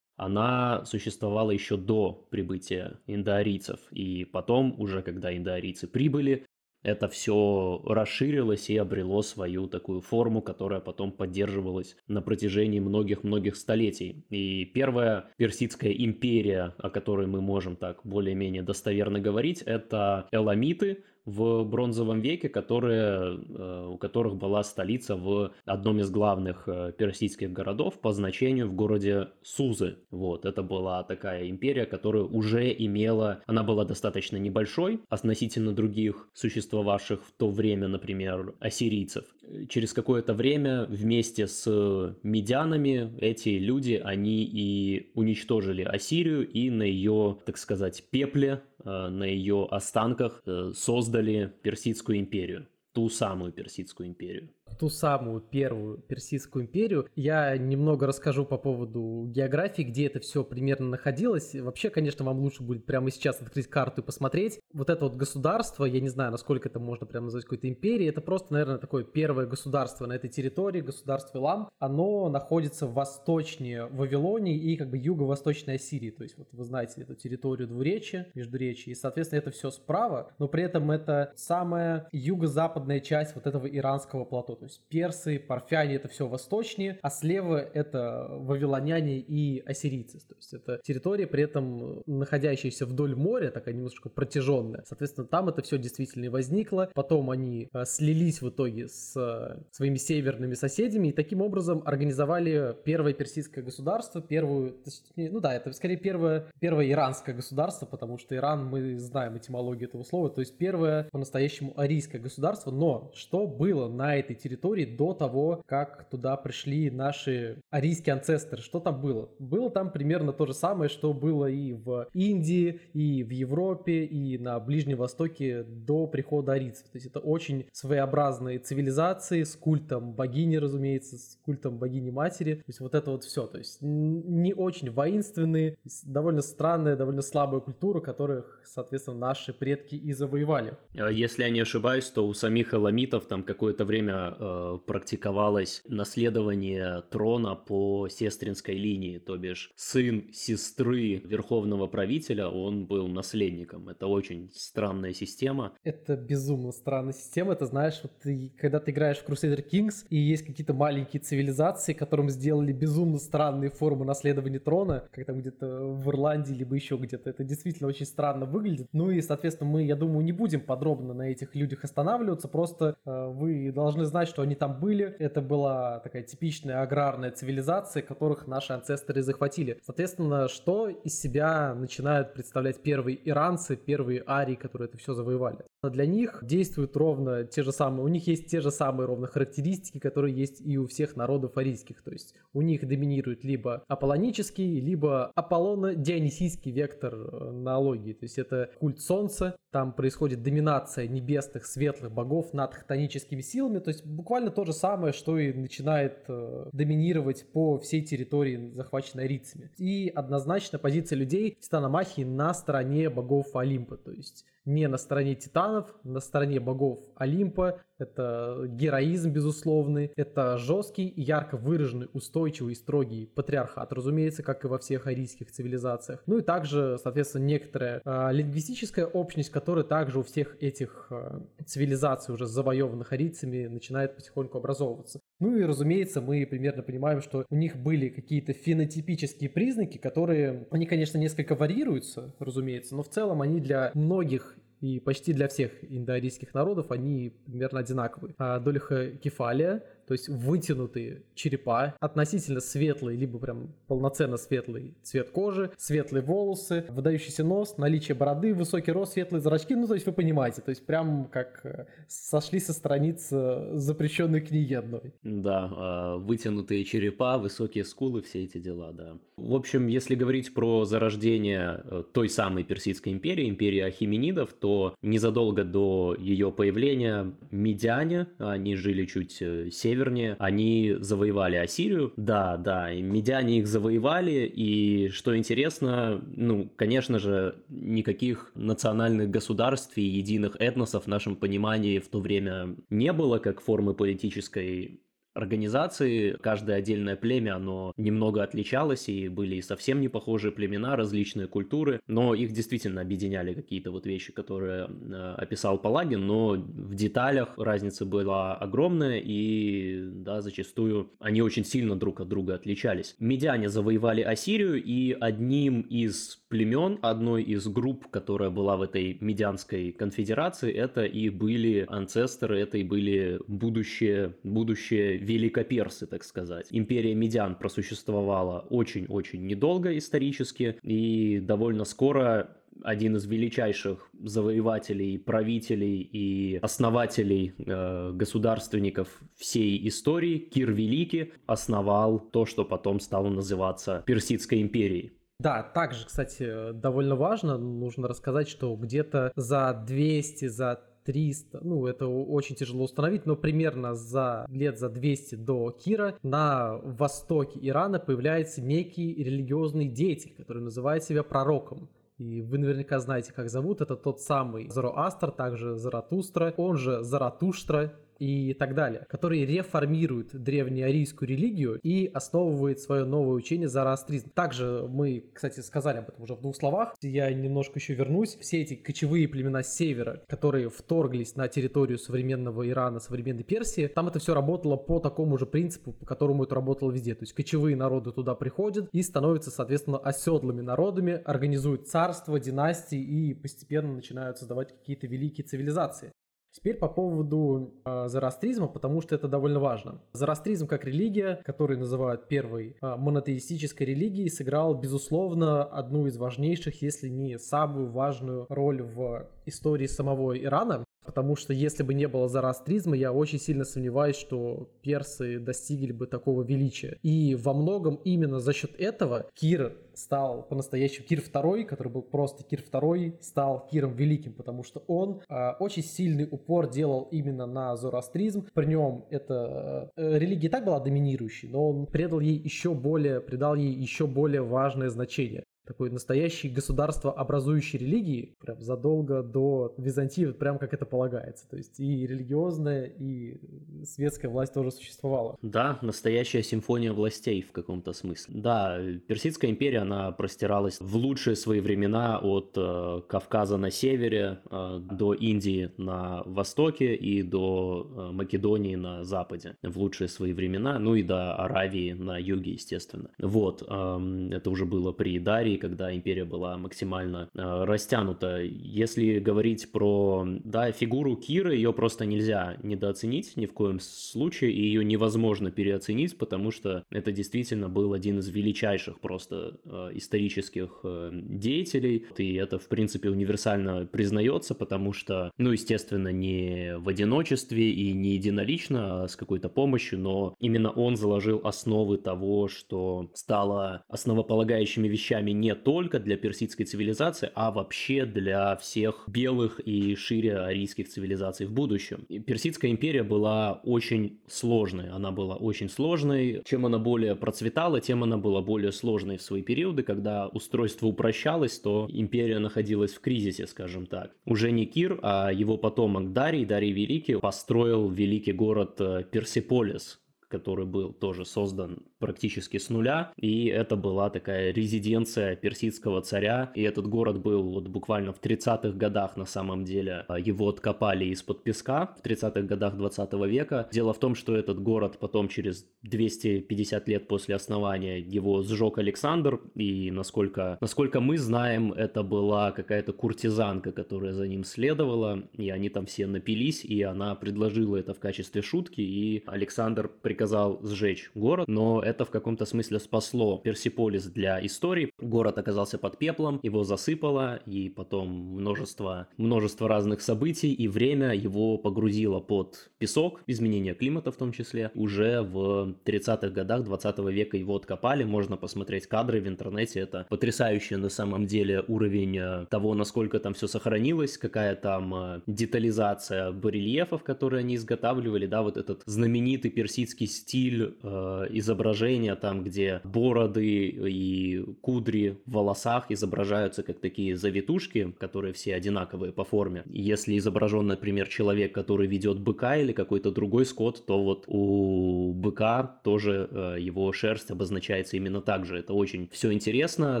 она 0.16 0.84
существовала 0.84 1.50
еще 1.50 1.76
до 1.76 2.26
прибытия 2.30 3.00
индоарийцев. 3.06 3.80
И 3.90 4.24
потом, 4.24 4.78
уже 4.80 5.02
когда 5.02 5.36
индоарийцы 5.36 5.88
прибыли, 5.88 6.46
это 6.84 7.08
все 7.08 7.82
расширилось 7.86 8.70
и 8.70 8.76
обрело 8.76 9.22
свою 9.22 9.66
такую 9.66 10.02
форму, 10.02 10.42
которая 10.42 10.80
потом 10.80 11.10
поддерживалась 11.10 11.96
на 12.06 12.22
протяжении 12.22 12.78
многих-многих 12.78 13.56
столетий. 13.56 14.24
И 14.28 14.66
первая 14.66 15.30
персидская 15.36 15.92
империя, 15.92 16.74
о 16.78 16.90
которой 16.90 17.26
мы 17.26 17.40
можем 17.40 17.76
так 17.76 18.00
более-менее 18.04 18.62
достоверно 18.62 19.18
говорить, 19.18 19.62
это 19.62 20.28
эламиты, 20.30 21.04
в 21.24 21.64
бронзовом 21.64 22.20
веке, 22.20 22.48
которые, 22.48 23.38
э, 23.48 23.86
у 23.90 23.96
которых 23.96 24.36
была 24.36 24.62
столица 24.62 25.16
в 25.16 25.52
одном 25.64 26.00
из 26.00 26.10
главных 26.10 26.64
э, 26.66 26.92
персидских 26.96 27.52
городов 27.52 27.98
по 28.00 28.12
значению 28.12 28.68
в 28.68 28.74
городе 28.74 29.28
Сузы. 29.42 29.98
Вот, 30.10 30.44
это 30.44 30.62
была 30.62 31.02
такая 31.02 31.48
империя, 31.48 31.86
которая 31.86 32.24
уже 32.24 32.72
имела, 32.72 33.42
она 33.46 33.62
была 33.62 33.84
достаточно 33.84 34.36
небольшой 34.36 35.00
относительно 35.08 35.72
других 35.72 36.28
существовавших 36.34 37.24
в 37.24 37.32
то 37.32 37.48
время, 37.48 37.88
например, 37.88 38.54
ассирийцев. 38.60 39.24
Через 39.68 39.92
какое-то 39.92 40.34
время 40.34 40.84
вместе 40.88 41.46
с 41.46 42.16
медианами 42.22 43.14
эти 43.20 43.50
люди, 43.50 44.00
они 44.02 44.44
и 44.44 45.10
уничтожили 45.14 45.82
Ассирию 45.82 46.48
и 46.48 46.70
на 46.70 46.82
ее, 46.82 47.38
так 47.44 47.58
сказать, 47.58 48.04
пепле, 48.10 48.62
на 48.84 49.24
ее 49.24 49.66
останках 49.70 50.42
создали 50.74 51.52
Персидскую 51.62 52.18
империю, 52.18 52.68
ту 52.92 53.08
самую 53.08 53.52
Персидскую 53.52 54.08
империю 54.08 54.50
ту 54.78 54.88
самую 54.88 55.40
первую 55.40 55.98
Персидскую 55.98 56.64
империю. 56.64 57.06
Я 57.14 57.56
немного 57.56 58.06
расскажу 58.06 58.44
по 58.44 58.58
поводу 58.58 59.26
географии, 59.28 59.82
где 59.82 60.06
это 60.06 60.20
все 60.20 60.44
примерно 60.44 60.88
находилось. 60.88 61.54
Вообще, 61.54 61.90
конечно, 61.90 62.24
вам 62.24 62.40
лучше 62.40 62.62
будет 62.62 62.86
прямо 62.86 63.10
сейчас 63.10 63.40
открыть 63.40 63.68
карту 63.68 64.00
и 64.00 64.04
посмотреть. 64.04 64.60
Вот 64.72 64.90
это 64.90 65.04
вот 65.04 65.14
государство, 65.14 65.84
я 65.84 66.00
не 66.00 66.08
знаю, 66.08 66.30
насколько 66.32 66.68
это 66.68 66.80
можно 66.80 67.06
прямо 67.06 67.26
назвать 67.26 67.44
какой-то 67.44 67.68
империей, 67.68 68.08
это 68.08 68.20
просто, 68.20 68.52
наверное, 68.52 68.78
такое 68.78 69.04
первое 69.04 69.46
государство 69.46 70.06
на 70.06 70.14
этой 70.14 70.30
территории, 70.30 70.80
государство 70.80 71.38
Илам. 71.38 71.68
Оно 71.78 72.28
находится 72.28 72.86
восточнее 72.86 73.86
Вавилонии 73.86 74.56
и 74.56 74.76
как 74.76 74.90
бы 74.90 74.96
юго-восточной 74.96 75.74
Ассирии. 75.74 76.10
То 76.10 76.22
есть 76.22 76.38
вот 76.38 76.48
вы 76.52 76.64
знаете 76.64 77.02
эту 77.02 77.14
территорию 77.14 77.68
двуречия, 77.68 78.30
междуречия, 78.34 78.92
и, 78.92 78.94
соответственно, 78.94 79.40
это 79.40 79.50
все 79.50 79.70
справа, 79.70 80.30
но 80.38 80.48
при 80.48 80.62
этом 80.62 80.90
это 80.90 81.32
самая 81.36 82.08
юго-западная 82.12 83.00
часть 83.00 83.34
вот 83.34 83.46
этого 83.46 83.66
иранского 83.66 84.24
плато. 84.24 84.54
То 84.64 84.68
есть 84.68 84.80
персы, 84.88 85.38
парфяне 85.38 85.96
это 85.96 86.08
все 86.08 86.26
восточнее, 86.26 86.98
а 87.02 87.10
слева 87.10 87.58
это 87.58 88.28
вавилоняне 88.30 89.18
и 89.18 89.60
ассирийцы. 89.60 90.20
То 90.20 90.34
есть 90.36 90.54
это 90.54 90.80
территория, 90.82 91.26
при 91.26 91.42
этом 91.42 92.02
находящаяся 92.06 92.86
вдоль 92.86 93.14
моря, 93.14 93.50
такая 93.50 93.74
немножко 93.74 94.08
протяженная. 94.08 94.82
Соответственно, 94.86 95.26
там 95.26 95.50
это 95.50 95.60
все 95.60 95.76
действительно 95.76 96.30
возникло. 96.30 96.90
Потом 96.94 97.30
они 97.30 97.68
э, 97.74 97.84
слились 97.84 98.40
в 98.40 98.48
итоге 98.48 98.88
с 98.88 99.14
э, 99.16 99.62
своими 99.70 99.96
северными 99.96 100.54
соседями 100.54 101.08
и 101.08 101.12
таким 101.12 101.42
образом 101.42 101.82
организовали 101.84 102.74
первое 102.86 103.12
персидское 103.12 103.62
государство, 103.62 104.22
первую, 104.22 104.78
ну 105.14 105.40
да, 105.40 105.54
это 105.54 105.74
скорее 105.74 105.98
первое, 105.98 106.46
первое 106.58 106.90
иранское 106.90 107.34
государство, 107.34 107.84
потому 107.84 108.16
что 108.16 108.34
Иран, 108.34 108.64
мы 108.64 108.98
знаем 108.98 109.36
этимологию 109.36 109.90
этого 109.90 110.04
слова, 110.04 110.30
то 110.30 110.40
есть 110.40 110.56
первое 110.56 111.06
по-настоящему 111.12 111.78
арийское 111.78 112.18
государство. 112.18 112.70
Но 112.70 113.12
что 113.14 113.46
было 113.46 113.88
на 113.88 114.16
этой 114.16 114.34
территории 114.34 114.53
территории 114.54 114.84
до 114.84 115.14
того, 115.14 115.62
как 115.66 116.08
туда 116.10 116.36
пришли 116.36 116.90
наши 116.90 117.60
арийские 117.70 118.14
анцесторы. 118.14 118.62
Что 118.62 118.80
там 118.80 119.00
было? 119.00 119.28
Было 119.38 119.70
там 119.70 119.90
примерно 119.90 120.32
то 120.32 120.46
же 120.46 120.54
самое, 120.54 120.88
что 120.88 121.12
было 121.12 121.46
и 121.46 121.72
в 121.72 122.06
Индии, 122.14 122.80
и 122.92 123.24
в 123.24 123.30
Европе, 123.30 124.04
и 124.04 124.38
на 124.38 124.60
Ближнем 124.60 124.98
Востоке 124.98 125.64
до 125.64 126.06
прихода 126.06 126.52
арийцев. 126.52 126.84
То 126.84 126.96
есть 126.96 127.06
это 127.06 127.18
очень 127.18 127.66
своеобразные 127.72 128.58
цивилизации 128.58 129.42
с 129.42 129.56
культом 129.56 130.12
богини, 130.12 130.56
разумеется, 130.56 131.18
с 131.18 131.38
культом 131.44 131.78
богини-матери. 131.78 132.54
То 132.54 132.64
есть 132.68 132.80
вот 132.80 132.94
это 132.94 133.10
вот 133.10 133.24
все. 133.24 133.46
То 133.46 133.58
есть 133.58 133.78
не 133.82 134.54
очень 134.54 134.90
воинственные, 134.90 135.76
довольно 136.04 136.42
странная, 136.42 136.96
довольно 136.96 137.22
слабая 137.22 137.60
культура, 137.60 138.00
которых, 138.00 138.62
соответственно, 138.64 139.18
наши 139.18 139.52
предки 139.52 139.96
и 139.96 140.12
завоевали. 140.12 140.74
А 140.96 141.10
если 141.10 141.42
я 141.42 141.50
не 141.50 141.60
ошибаюсь, 141.60 142.08
то 142.10 142.26
у 142.26 142.34
самих 142.34 142.72
эламитов 142.74 143.26
там 143.26 143.42
какое-то 143.42 143.84
время 143.84 144.36
Э, 144.44 144.78
практиковалось 144.86 145.82
наследование 145.88 147.02
трона 147.10 147.54
по 147.54 148.08
сестринской 148.08 148.74
линии, 148.74 149.18
то 149.18 149.38
бишь 149.38 149.72
сын 149.74 150.30
сестры 150.34 151.22
верховного 151.24 151.86
правителя, 151.86 152.48
он 152.48 152.84
был 152.84 153.08
наследником. 153.08 153.88
Это 153.88 154.06
очень 154.06 154.50
странная 154.52 155.14
система. 155.14 155.72
Это 155.82 156.16
безумно 156.16 156.72
странная 156.72 157.14
система. 157.14 157.54
Это 157.54 157.64
знаешь, 157.64 158.00
вот 158.02 158.12
ты, 158.22 158.52
когда 158.58 158.80
ты 158.80 158.90
играешь 158.90 159.18
в 159.18 159.26
Crusader 159.26 159.64
Kings, 159.66 160.04
и 160.10 160.18
есть 160.18 160.44
какие-то 160.44 160.74
маленькие 160.74 161.22
цивилизации, 161.22 161.94
которым 161.94 162.28
сделали 162.28 162.72
безумно 162.72 163.18
странные 163.18 163.70
формы 163.70 164.04
наследования 164.04 164.58
трона, 164.58 165.08
как 165.10 165.24
там 165.24 165.38
где-то 165.38 165.86
в 165.86 166.06
Ирландии, 166.10 166.52
либо 166.52 166.74
еще 166.74 166.96
где-то. 166.96 167.30
Это 167.30 167.44
действительно 167.44 167.88
очень 167.88 168.06
странно 168.06 168.44
выглядит. 168.44 168.88
Ну 168.92 169.10
и, 169.10 169.22
соответственно, 169.22 169.70
мы, 169.70 169.84
я 169.84 169.96
думаю, 169.96 170.22
не 170.22 170.32
будем 170.32 170.60
подробно 170.60 171.14
на 171.14 171.30
этих 171.30 171.54
людях 171.54 171.84
останавливаться, 171.84 172.48
просто 172.48 172.96
э, 173.06 173.28
вы 173.32 173.72
должны 173.72 174.04
знать, 174.04 174.33
что 174.34 174.42
они 174.42 174.56
там 174.56 174.80
были. 174.80 175.14
Это 175.20 175.40
была 175.40 176.00
такая 176.00 176.24
типичная 176.24 176.82
аграрная 176.82 177.30
цивилизация, 177.30 178.02
которых 178.02 178.48
наши 178.48 178.72
анцесторы 178.72 179.22
захватили. 179.22 179.78
Соответственно, 179.82 180.48
что 180.48 180.88
из 180.88 181.20
себя 181.20 181.72
начинают 181.74 182.34
представлять 182.34 182.82
первые 182.82 183.16
иранцы, 183.30 183.76
первые 183.76 184.24
арии, 184.26 184.56
которые 184.56 184.88
это 184.88 184.98
все 184.98 185.14
завоевали? 185.14 185.58
Для 185.84 186.06
них 186.06 186.40
действуют 186.42 186.96
ровно 186.96 187.44
те 187.44 187.62
же 187.62 187.70
самые, 187.70 188.04
у 188.04 188.08
них 188.08 188.26
есть 188.26 188.46
те 188.48 188.60
же 188.60 188.72
самые 188.72 189.06
ровно 189.06 189.28
характеристики, 189.28 189.98
которые 189.98 190.34
есть 190.34 190.60
и 190.60 190.78
у 190.78 190.88
всех 190.88 191.14
народов 191.14 191.56
арийских. 191.56 192.02
То 192.02 192.10
есть 192.10 192.34
у 192.52 192.62
них 192.62 192.86
доминирует 192.88 193.44
либо 193.44 193.84
аполлонический, 193.86 194.80
либо 194.80 195.30
аполлоно-дионисийский 195.36 196.72
вектор 196.72 197.14
э, 197.14 197.50
налогии. 197.52 198.14
То 198.14 198.24
есть 198.24 198.38
это 198.38 198.70
культ 198.80 199.00
солнца, 199.00 199.56
там 199.74 199.92
происходит 199.92 200.44
доминация 200.44 201.08
небесных 201.08 201.66
светлых 201.66 202.12
богов 202.12 202.52
над 202.52 202.76
хтоническими 202.76 203.40
силами. 203.40 203.80
То 203.80 203.88
есть 203.88 204.06
буквально 204.06 204.52
то 204.52 204.64
же 204.64 204.72
самое, 204.72 205.12
что 205.12 205.36
и 205.36 205.52
начинает 205.52 206.18
э, 206.28 206.66
доминировать 206.70 207.44
по 207.52 207.80
всей 207.80 208.02
территории, 208.02 208.70
захваченной 208.72 209.24
арийцами. 209.24 209.72
И 209.76 210.12
однозначно 210.14 210.78
позиция 210.78 211.16
людей 211.16 211.56
в 211.58 211.64
Титаномахии 211.64 212.22
на 212.22 212.54
стороне 212.54 213.10
богов 213.10 213.56
Олимпа. 213.56 213.96
То 213.96 214.12
есть 214.12 214.44
не 214.64 214.88
на 214.88 214.98
стороне 214.98 215.34
титанов, 215.34 215.94
на 216.04 216.20
стороне 216.20 216.60
богов 216.60 217.00
Олимпа. 217.16 217.80
Это 217.98 218.64
героизм, 218.66 219.30
безусловный. 219.30 220.10
Это 220.16 220.58
жесткий, 220.58 221.12
ярко 221.16 221.56
выраженный, 221.56 222.08
устойчивый 222.12 222.72
и 222.72 222.76
строгий 222.76 223.26
патриархат, 223.26 223.92
разумеется, 223.92 224.42
как 224.42 224.64
и 224.64 224.68
во 224.68 224.78
всех 224.78 225.06
арийских 225.06 225.52
цивилизациях. 225.52 226.22
Ну 226.26 226.38
и 226.38 226.42
также, 226.42 226.98
соответственно, 227.02 227.44
некоторая 227.44 228.02
э, 228.04 228.32
лингвистическая 228.32 229.06
общность, 229.06 229.50
которая 229.50 229.84
также 229.84 230.18
у 230.18 230.22
всех 230.22 230.60
этих 230.60 231.06
э, 231.10 231.40
цивилизаций, 231.66 232.34
уже 232.34 232.46
завоеванных 232.46 233.12
арийцами, 233.12 233.66
начинает 233.66 234.16
потихоньку 234.16 234.58
образовываться. 234.58 235.20
Ну 235.44 235.58
и, 235.58 235.62
разумеется, 235.62 236.22
мы 236.22 236.46
примерно 236.46 236.82
понимаем, 236.82 237.20
что 237.20 237.44
у 237.50 237.54
них 237.54 237.76
были 237.76 238.08
какие-то 238.08 238.54
фенотипические 238.54 239.50
признаки, 239.50 239.98
которые, 239.98 240.66
они, 240.70 240.86
конечно, 240.86 241.18
несколько 241.18 241.54
варьируются, 241.54 242.34
разумеется, 242.38 242.96
но 242.96 243.02
в 243.02 243.10
целом 243.10 243.42
они 243.42 243.60
для 243.60 243.90
многих 243.92 244.56
и 244.80 245.00
почти 245.00 245.34
для 245.34 245.48
всех 245.48 245.70
индоарийских 245.82 246.54
народов 246.54 246.90
они 246.90 247.34
примерно 247.44 247.80
одинаковые. 247.80 248.34
А 248.38 248.58
долиха 248.58 249.10
кефалия 249.10 249.82
то 250.06 250.12
есть 250.12 250.28
вытянутые 250.28 251.22
черепа, 251.34 251.94
относительно 252.00 252.60
светлый, 252.60 253.16
либо 253.16 253.38
прям 253.38 253.74
полноценно 253.86 254.36
светлый 254.36 254.94
цвет 255.02 255.30
кожи, 255.30 255.70
светлые 255.76 256.22
волосы, 256.22 256.84
выдающийся 256.88 257.44
нос, 257.44 257.76
наличие 257.78 258.14
бороды, 258.14 258.54
высокий 258.54 258.92
рост, 258.92 259.14
светлые 259.14 259.40
зрачки, 259.40 259.74
ну 259.74 259.86
то 259.86 259.94
есть 259.94 260.06
вы 260.06 260.12
понимаете, 260.12 260.62
то 260.62 260.70
есть 260.70 260.84
прям 260.86 261.26
как 261.30 261.60
э, 261.64 261.86
сошли 262.08 262.60
со 262.60 262.72
страниц 262.72 263.28
э, 263.30 263.72
запрещенной 263.74 264.40
книги 264.40 264.74
одной. 264.74 265.14
Да, 265.22 265.70
а, 265.76 266.16
вытянутые 266.16 266.84
черепа, 266.84 267.38
высокие 267.38 267.84
скулы, 267.84 268.22
все 268.22 268.44
эти 268.44 268.58
дела, 268.58 268.92
да. 268.92 269.18
В 269.36 269.54
общем, 269.54 269.86
если 269.86 270.14
говорить 270.14 270.54
про 270.54 270.84
зарождение 270.84 271.82
э, 271.84 272.02
той 272.12 272.28
самой 272.28 272.64
Персидской 272.64 273.12
империи, 273.12 273.48
империи 273.48 273.80
Ахименидов, 273.80 274.52
то 274.52 274.94
незадолго 275.02 275.64
до 275.64 276.16
ее 276.18 276.52
появления 276.52 277.34
медиане, 277.50 278.28
они 278.38 278.76
жили 278.76 279.06
чуть 279.06 279.32
севернее, 279.32 279.93
севернее, 279.94 280.36
они 280.38 280.96
завоевали 281.00 281.56
Ассирию. 281.56 282.12
Да, 282.16 282.56
да, 282.56 282.92
и 282.92 283.02
медиане 283.02 283.58
их 283.58 283.66
завоевали, 283.66 284.46
и 284.46 285.08
что 285.08 285.36
интересно, 285.36 286.22
ну, 286.36 286.68
конечно 286.76 287.18
же, 287.18 287.56
никаких 287.68 288.50
национальных 288.54 289.30
государств 289.30 289.96
и 289.96 290.02
единых 290.02 290.56
этносов 290.58 291.04
в 291.04 291.06
нашем 291.08 291.36
понимании 291.36 291.98
в 291.98 292.08
то 292.08 292.20
время 292.20 292.76
не 292.90 293.12
было 293.12 293.38
как 293.38 293.60
формы 293.60 293.94
политической 293.94 295.00
организации. 295.34 296.36
Каждое 296.40 296.76
отдельное 296.76 297.16
племя, 297.16 297.56
оно 297.56 297.92
немного 297.96 298.42
отличалось, 298.42 299.08
и 299.08 299.28
были 299.28 299.56
и 299.56 299.62
совсем 299.62 300.00
не 300.00 300.08
похожие 300.08 300.52
племена, 300.52 300.96
различные 300.96 301.46
культуры, 301.46 302.00
но 302.06 302.34
их 302.34 302.52
действительно 302.52 303.00
объединяли 303.00 303.54
какие-то 303.54 303.90
вот 303.90 304.06
вещи, 304.06 304.32
которые 304.32 304.88
э, 304.88 305.34
описал 305.36 305.78
Палагин, 305.78 306.26
но 306.26 306.52
в 306.52 306.94
деталях 306.94 307.54
разница 307.56 308.06
была 308.06 308.54
огромная, 308.54 309.18
и 309.18 310.02
да, 310.04 310.40
зачастую 310.40 311.12
они 311.18 311.42
очень 311.42 311.64
сильно 311.64 311.96
друг 311.96 312.20
от 312.20 312.28
друга 312.28 312.54
отличались. 312.54 313.16
Медиане 313.18 313.68
завоевали 313.68 314.22
Ассирию, 314.22 314.82
и 314.82 315.12
одним 315.12 315.82
из 315.82 316.36
племен, 316.48 316.98
одной 317.02 317.42
из 317.42 317.66
групп, 317.66 318.08
которая 318.10 318.50
была 318.50 318.76
в 318.76 318.82
этой 318.82 319.18
медианской 319.20 319.92
конфедерации, 319.92 320.72
это 320.72 321.04
и 321.04 321.28
были 321.28 321.84
анцесторы, 321.88 322.60
это 322.60 322.78
и 322.78 322.84
были 322.84 323.40
будущие, 323.48 324.36
будущие 324.44 325.18
великоперсы, 325.24 326.06
так 326.06 326.22
сказать. 326.24 326.68
Империя 326.70 327.14
медиан 327.14 327.56
просуществовала 327.56 328.66
очень-очень 328.70 329.46
недолго 329.46 329.96
исторически, 329.98 330.78
и 330.82 331.40
довольно 331.40 331.84
скоро 331.84 332.56
один 332.82 333.16
из 333.16 333.26
величайших 333.26 334.08
завоевателей, 334.24 335.18
правителей 335.18 336.00
и 336.00 336.58
основателей 336.60 337.54
э, 337.58 338.10
государственников 338.12 339.08
всей 339.36 339.86
истории, 339.88 340.38
Кир 340.38 340.72
Великий, 340.72 341.32
основал 341.46 342.18
то, 342.18 342.46
что 342.46 342.64
потом 342.64 343.00
стало 343.00 343.28
называться 343.28 344.02
Персидской 344.06 344.60
империей. 344.60 345.12
Да, 345.40 345.62
также, 345.62 346.06
кстати, 346.06 346.72
довольно 346.72 347.16
важно, 347.16 347.58
нужно 347.58 348.08
рассказать, 348.08 348.48
что 348.48 348.74
где-то 348.76 349.32
за 349.34 349.84
200, 349.86 350.46
за 350.46 350.80
300, 351.04 351.60
ну, 351.62 351.86
это 351.86 352.06
очень 352.06 352.56
тяжело 352.56 352.84
установить, 352.84 353.26
но 353.26 353.36
примерно 353.36 353.94
за 353.94 354.46
лет 354.48 354.78
за 354.78 354.88
200 354.88 355.34
до 355.36 355.70
Кира 355.70 356.16
на 356.22 356.78
востоке 356.78 357.58
Ирана 357.62 357.98
появляется 357.98 358.62
некий 358.62 359.14
религиозный 359.14 359.88
деятель, 359.88 360.34
который 360.36 360.62
называет 360.62 361.04
себя 361.04 361.22
пророком. 361.22 361.88
И 362.16 362.42
вы 362.42 362.58
наверняка 362.58 363.00
знаете, 363.00 363.32
как 363.32 363.50
зовут. 363.50 363.80
Это 363.80 363.96
тот 363.96 364.20
самый 364.20 364.68
Зороастр, 364.70 365.32
также 365.32 365.76
Заратустра, 365.76 366.54
он 366.56 366.76
же 366.76 367.02
Заратуштра, 367.02 367.92
и 368.18 368.54
так 368.54 368.74
далее, 368.74 369.06
который 369.08 369.44
реформирует 369.44 370.34
древнеарийскую 370.34 371.28
религию 371.28 371.78
и 371.82 372.10
основывает 372.12 372.80
свое 372.80 373.04
новое 373.04 373.34
учение 373.34 373.68
зороастризм. 373.68 374.30
Также 374.30 374.86
мы, 374.88 375.24
кстати, 375.32 375.60
сказали 375.60 375.98
об 375.98 376.08
этом 376.08 376.22
уже 376.22 376.34
в 376.34 376.40
двух 376.40 376.56
словах. 376.56 376.94
Я 377.02 377.32
немножко 377.32 377.78
еще 377.78 377.94
вернусь. 377.94 378.36
Все 378.40 378.62
эти 378.62 378.74
кочевые 378.74 379.28
племена 379.28 379.62
севера, 379.62 380.22
которые 380.28 380.70
вторглись 380.70 381.36
на 381.36 381.48
территорию 381.48 381.98
современного 381.98 382.68
Ирана, 382.68 383.00
современной 383.00 383.44
Персии, 383.44 383.86
там 383.86 384.08
это 384.08 384.18
все 384.18 384.34
работало 384.34 384.76
по 384.76 385.00
такому 385.00 385.38
же 385.38 385.46
принципу, 385.46 385.92
по 385.92 386.06
которому 386.06 386.44
это 386.44 386.54
работало 386.54 386.90
везде. 386.90 387.14
То 387.14 387.22
есть 387.22 387.32
кочевые 387.32 387.76
народы 387.76 388.12
туда 388.12 388.34
приходят 388.34 388.88
и 388.92 389.02
становятся, 389.02 389.50
соответственно, 389.50 389.98
оседлыми 389.98 390.60
народами, 390.60 391.20
организуют 391.24 391.88
царства, 391.88 392.40
династии 392.40 393.00
и 393.00 393.34
постепенно 393.34 393.92
начинают 393.92 394.38
создавать 394.38 394.72
какие-то 394.72 395.06
великие 395.06 395.46
цивилизации. 395.46 396.12
Теперь 396.54 396.76
по 396.76 396.88
поводу 396.88 397.74
э, 397.84 398.06
зороастризма, 398.06 398.68
потому 398.68 399.00
что 399.00 399.16
это 399.16 399.26
довольно 399.26 399.58
важно. 399.58 400.00
Зороастризм 400.12 400.68
как 400.68 400.84
религия, 400.84 401.40
который 401.44 401.76
называют 401.76 402.28
первой 402.28 402.76
э, 402.80 402.96
монотеистической 402.96 403.84
религией, 403.84 404.28
сыграл, 404.28 404.74
безусловно, 404.74 405.64
одну 405.64 406.06
из 406.06 406.16
важнейших, 406.16 406.80
если 406.80 407.08
не 407.08 407.40
самую 407.40 407.90
важную 407.90 408.46
роль 408.48 408.82
в 408.82 409.28
истории 409.46 409.86
самого 409.86 410.38
Ирана. 410.38 410.83
Потому 411.04 411.36
что 411.36 411.52
если 411.52 411.82
бы 411.82 411.94
не 411.94 412.08
было 412.08 412.28
зороастризма, 412.28 412.96
я 412.96 413.12
очень 413.12 413.38
сильно 413.38 413.64
сомневаюсь, 413.64 414.16
что 414.16 414.70
персы 414.82 415.38
достигли 415.38 415.92
бы 415.92 416.06
такого 416.06 416.42
величия. 416.42 416.98
И 417.02 417.34
во 417.34 417.54
многом 417.54 417.96
именно 418.04 418.40
за 418.40 418.52
счет 418.52 418.74
этого 418.78 419.26
Кир 419.34 419.76
стал 419.94 420.42
по-настоящему 420.42 421.06
Кир 421.06 421.20
II, 421.20 421.64
который 421.64 421.88
был 421.88 422.02
просто 422.02 422.42
Кир 422.42 422.60
II, 422.60 423.22
стал 423.22 423.66
Киром 423.70 423.94
Великим, 423.94 424.32
потому 424.32 424.64
что 424.64 424.82
он 424.86 425.22
э, 425.28 425.52
очень 425.60 425.84
сильный 425.84 426.26
упор 426.30 426.68
делал 426.68 427.08
именно 427.10 427.46
на 427.46 427.76
зороастризм. 427.76 428.48
При 428.54 428.66
нем 428.66 429.04
эта 429.10 429.90
э, 429.96 430.18
религия 430.18 430.48
и 430.48 430.50
так 430.50 430.64
была 430.64 430.80
доминирующей, 430.80 431.48
но 431.48 431.70
он 431.70 431.86
предал 431.86 432.20
ей 432.20 432.36
еще 432.36 432.74
более, 432.74 433.20
придал 433.20 433.54
ей 433.54 433.72
еще 433.72 434.06
более 434.06 434.42
важное 434.42 434.90
значение 434.90 435.44
такой 435.66 435.90
настоящей 435.90 436.48
государство-образующей 436.48 437.78
религии, 437.78 438.36
прям 438.40 438.60
задолго 438.60 439.22
до 439.22 439.74
Византии, 439.78 440.32
прям 440.32 440.58
как 440.58 440.74
это 440.74 440.86
полагается. 440.86 441.48
То 441.48 441.56
есть 441.56 441.80
и 441.80 442.06
религиозная, 442.06 442.84
и 442.84 443.40
светская 443.84 444.30
власть 444.30 444.54
тоже 444.54 444.70
существовала. 444.70 445.36
Да, 445.42 445.78
настоящая 445.82 446.42
симфония 446.42 446.92
властей 446.92 447.42
в 447.42 447.52
каком-то 447.52 447.92
смысле. 447.92 448.34
Да, 448.40 448.78
Персидская 449.06 449.50
империя, 449.50 449.78
она 449.78 450.12
простиралась 450.12 450.78
в 450.80 450.96
лучшие 450.96 451.36
свои 451.36 451.60
времена 451.60 452.18
от 452.18 452.52
э, 452.56 453.00
Кавказа 453.08 453.56
на 453.56 453.70
севере 453.70 454.40
э, 454.50 454.80
до 454.80 455.14
Индии 455.14 455.70
на 455.76 456.22
востоке 456.26 456.94
и 456.94 457.22
до 457.22 457.90
э, 457.96 458.12
Македонии 458.12 458.76
на 458.76 459.04
западе 459.04 459.56
в 459.62 459.78
лучшие 459.78 460.08
свои 460.08 460.32
времена, 460.32 460.78
ну 460.78 460.94
и 460.94 461.02
до 461.02 461.34
Аравии 461.34 461.92
на 461.92 462.18
юге, 462.18 462.52
естественно. 462.52 463.10
Вот, 463.18 463.62
э, 463.66 464.28
это 464.32 464.50
уже 464.50 464.64
было 464.64 464.92
при 464.92 465.18
Дарии, 465.18 465.53
истории, 465.54 465.56
когда 465.56 465.94
империя 465.94 466.24
была 466.24 466.56
максимально 466.58 467.28
э, 467.34 467.64
растянута. 467.64 468.40
Если 468.42 469.18
говорить 469.18 469.70
про 469.72 470.26
да, 470.44 470.72
фигуру 470.72 471.16
Киры, 471.16 471.54
ее 471.54 471.72
просто 471.72 472.06
нельзя 472.06 472.56
недооценить 472.62 473.36
ни 473.36 473.46
в 473.46 473.52
коем 473.52 473.80
случае, 473.80 474.52
и 474.52 474.62
ее 474.62 474.84
невозможно 474.84 475.50
переоценить, 475.50 476.18
потому 476.18 476.50
что 476.50 476.84
это 476.90 477.12
действительно 477.12 477.68
был 477.68 477.92
один 477.92 478.18
из 478.18 478.28
величайших 478.28 479.00
просто 479.00 479.58
э, 479.64 479.90
исторических 479.94 480.80
э, 480.84 481.10
деятелей, 481.12 482.04
и 482.18 482.34
это, 482.34 482.58
в 482.58 482.68
принципе, 482.68 483.10
универсально 483.10 483.86
признается, 483.86 484.54
потому 484.54 484.92
что, 484.92 485.30
ну, 485.38 485.52
естественно, 485.52 486.12
не 486.12 486.76
в 486.78 486.88
одиночестве 486.88 487.70
и 487.70 487.92
не 487.92 488.14
единолично, 488.14 489.04
а 489.04 489.08
с 489.08 489.16
какой-то 489.16 489.48
помощью, 489.48 489.98
но 489.98 490.34
именно 490.40 490.70
он 490.70 490.96
заложил 490.96 491.40
основы 491.44 491.98
того, 491.98 492.48
что 492.48 493.10
стало 493.14 493.82
основополагающими 493.88 494.88
вещами 494.88 495.32
не 495.44 495.54
только 495.54 495.98
для 495.98 496.16
персидской 496.16 496.64
цивилизации, 496.64 497.30
а 497.34 497.50
вообще 497.50 498.06
для 498.06 498.56
всех 498.56 499.04
белых 499.06 499.60
и 499.60 499.94
шире 499.94 500.38
арийских 500.38 500.88
цивилизаций 500.88 501.44
в 501.44 501.52
будущем. 501.52 502.06
И 502.08 502.18
Персидская 502.18 502.70
империя 502.70 503.02
была 503.02 503.60
очень 503.64 504.18
сложной, 504.26 504.88
она 504.88 505.10
была 505.10 505.36
очень 505.36 505.68
сложной. 505.68 506.40
Чем 506.46 506.64
она 506.64 506.78
более 506.78 507.14
процветала, 507.14 507.82
тем 507.82 508.02
она 508.02 508.16
была 508.16 508.40
более 508.40 508.72
сложной 508.72 509.18
в 509.18 509.22
свои 509.22 509.42
периоды, 509.42 509.82
когда 509.82 510.28
устройство 510.28 510.86
упрощалось, 510.86 511.58
то 511.58 511.88
империя 511.92 512.38
находилась 512.38 512.94
в 512.94 513.00
кризисе, 513.00 513.46
скажем 513.46 513.84
так. 513.84 514.12
Уже 514.24 514.50
не 514.50 514.64
Кир, 514.64 514.98
а 515.02 515.30
его 515.30 515.58
потомок 515.58 516.14
Дарий, 516.14 516.46
Дарий 516.46 516.72
Великий, 516.72 517.16
построил 517.20 517.90
великий 517.90 518.32
город 518.32 518.76
э, 518.80 519.04
Персиполис, 519.10 520.00
который 520.34 520.66
был 520.66 520.92
тоже 520.92 521.24
создан 521.24 521.78
практически 522.00 522.58
с 522.58 522.70
нуля, 522.70 523.12
и 523.16 523.46
это 523.46 523.76
была 523.76 524.10
такая 524.10 524.52
резиденция 524.52 525.36
персидского 525.36 526.02
царя, 526.02 526.50
и 526.56 526.62
этот 526.62 526.86
город 526.88 527.22
был 527.22 527.42
вот 527.42 527.68
буквально 527.68 528.12
в 528.12 528.20
30-х 528.20 528.70
годах 528.70 529.16
на 529.16 529.26
самом 529.26 529.64
деле, 529.64 530.04
а, 530.08 530.18
его 530.18 530.48
откопали 530.48 531.04
из-под 531.06 531.44
песка 531.44 531.94
в 531.98 532.04
30-х 532.04 532.42
годах 532.42 532.76
20 532.76 533.12
века. 533.26 533.68
Дело 533.72 533.92
в 533.94 533.98
том, 533.98 534.14
что 534.14 534.36
этот 534.36 534.60
город 534.60 534.98
потом 534.98 535.28
через 535.28 535.66
250 535.82 536.88
лет 536.88 537.08
после 537.08 537.36
основания 537.36 538.00
его 538.00 538.42
сжег 538.42 538.78
Александр, 538.78 539.40
и 539.54 539.90
насколько, 539.90 540.58
насколько 540.60 541.00
мы 541.00 541.16
знаем, 541.16 541.72
это 541.72 542.02
была 542.02 542.50
какая-то 542.50 542.92
куртизанка, 542.92 543.72
которая 543.72 544.12
за 544.12 544.26
ним 544.26 544.44
следовала, 544.44 545.22
и 545.32 545.48
они 545.50 545.68
там 545.68 545.86
все 545.86 546.06
напились, 546.06 546.64
и 546.64 546.82
она 546.82 547.14
предложила 547.14 547.76
это 547.76 547.94
в 547.94 548.00
качестве 548.00 548.42
шутки, 548.42 548.80
и 548.80 549.22
Александр 549.26 549.88
приказал 550.02 550.23
сжечь 550.26 551.10
город, 551.14 551.48
но 551.48 551.80
это 551.80 551.94
это 551.94 552.04
в 552.04 552.10
каком-то 552.10 552.44
смысле 552.44 552.78
спасло 552.80 553.38
Персиполис 553.38 554.04
для 554.06 554.44
истории. 554.44 554.90
Город 555.00 555.38
оказался 555.38 555.78
под 555.78 555.98
пеплом, 555.98 556.40
его 556.42 556.64
засыпало, 556.64 557.40
и 557.46 557.68
потом 557.68 558.08
множество, 558.08 559.06
множество 559.16 559.68
разных 559.68 560.00
событий, 560.00 560.52
и 560.52 560.68
время 560.68 561.14
его 561.14 561.56
погрузило 561.58 562.20
под 562.20 562.70
песок, 562.78 563.22
изменение 563.26 563.74
климата 563.74 564.10
в 564.10 564.16
том 564.16 564.32
числе. 564.32 564.70
Уже 564.74 565.22
в 565.22 565.74
30-х 565.84 566.28
годах 566.28 566.64
20 566.64 566.98
века 567.10 567.36
его 567.36 567.56
откопали, 567.56 568.04
можно 568.04 568.36
посмотреть 568.36 568.86
кадры 568.86 569.20
в 569.20 569.28
интернете, 569.28 569.80
это 569.80 570.06
потрясающий 570.10 570.76
на 570.76 570.88
самом 570.88 571.26
деле 571.26 571.64
уровень 571.68 572.18
э, 572.18 572.46
того, 572.50 572.74
насколько 572.74 573.20
там 573.20 573.34
все 573.34 573.46
сохранилось, 573.46 574.18
какая 574.18 574.56
там 574.56 574.94
э, 574.94 575.20
детализация 575.26 576.32
барельефов, 576.32 577.02
которые 577.02 577.40
они 577.40 577.54
изготавливали, 577.54 578.26
да, 578.26 578.42
вот 578.42 578.56
этот 578.56 578.82
знаменитый 578.86 579.50
персидский 579.50 580.03
персидский 580.04 580.24
стиль 580.24 580.74
э, 580.82 581.26
изображения, 581.30 582.14
там, 582.16 582.42
где 582.42 582.80
бороды 582.84 583.68
и 583.68 584.44
кудри 584.60 585.18
в 585.26 585.32
волосах 585.32 585.90
изображаются 585.90 586.62
как 586.62 586.80
такие 586.80 587.16
завитушки, 587.16 587.94
которые 587.98 588.32
все 588.32 588.54
одинаковые 588.54 589.12
по 589.12 589.24
форме. 589.24 589.62
Если 589.66 590.16
изображен, 590.18 590.66
например, 590.66 591.08
человек, 591.08 591.52
который 591.52 591.86
ведет 591.86 592.18
быка 592.20 592.56
или 592.56 592.72
какой-то 592.72 593.10
другой 593.10 593.46
скот, 593.46 593.84
то 593.86 594.02
вот 594.02 594.24
у 594.26 595.12
быка 595.12 595.80
тоже 595.84 596.28
э, 596.30 596.56
его 596.60 596.92
шерсть 596.92 597.30
обозначается 597.30 597.96
именно 597.96 598.20
так 598.20 598.46
же. 598.46 598.58
Это 598.58 598.72
очень 598.74 599.08
все 599.12 599.32
интересно. 599.32 600.00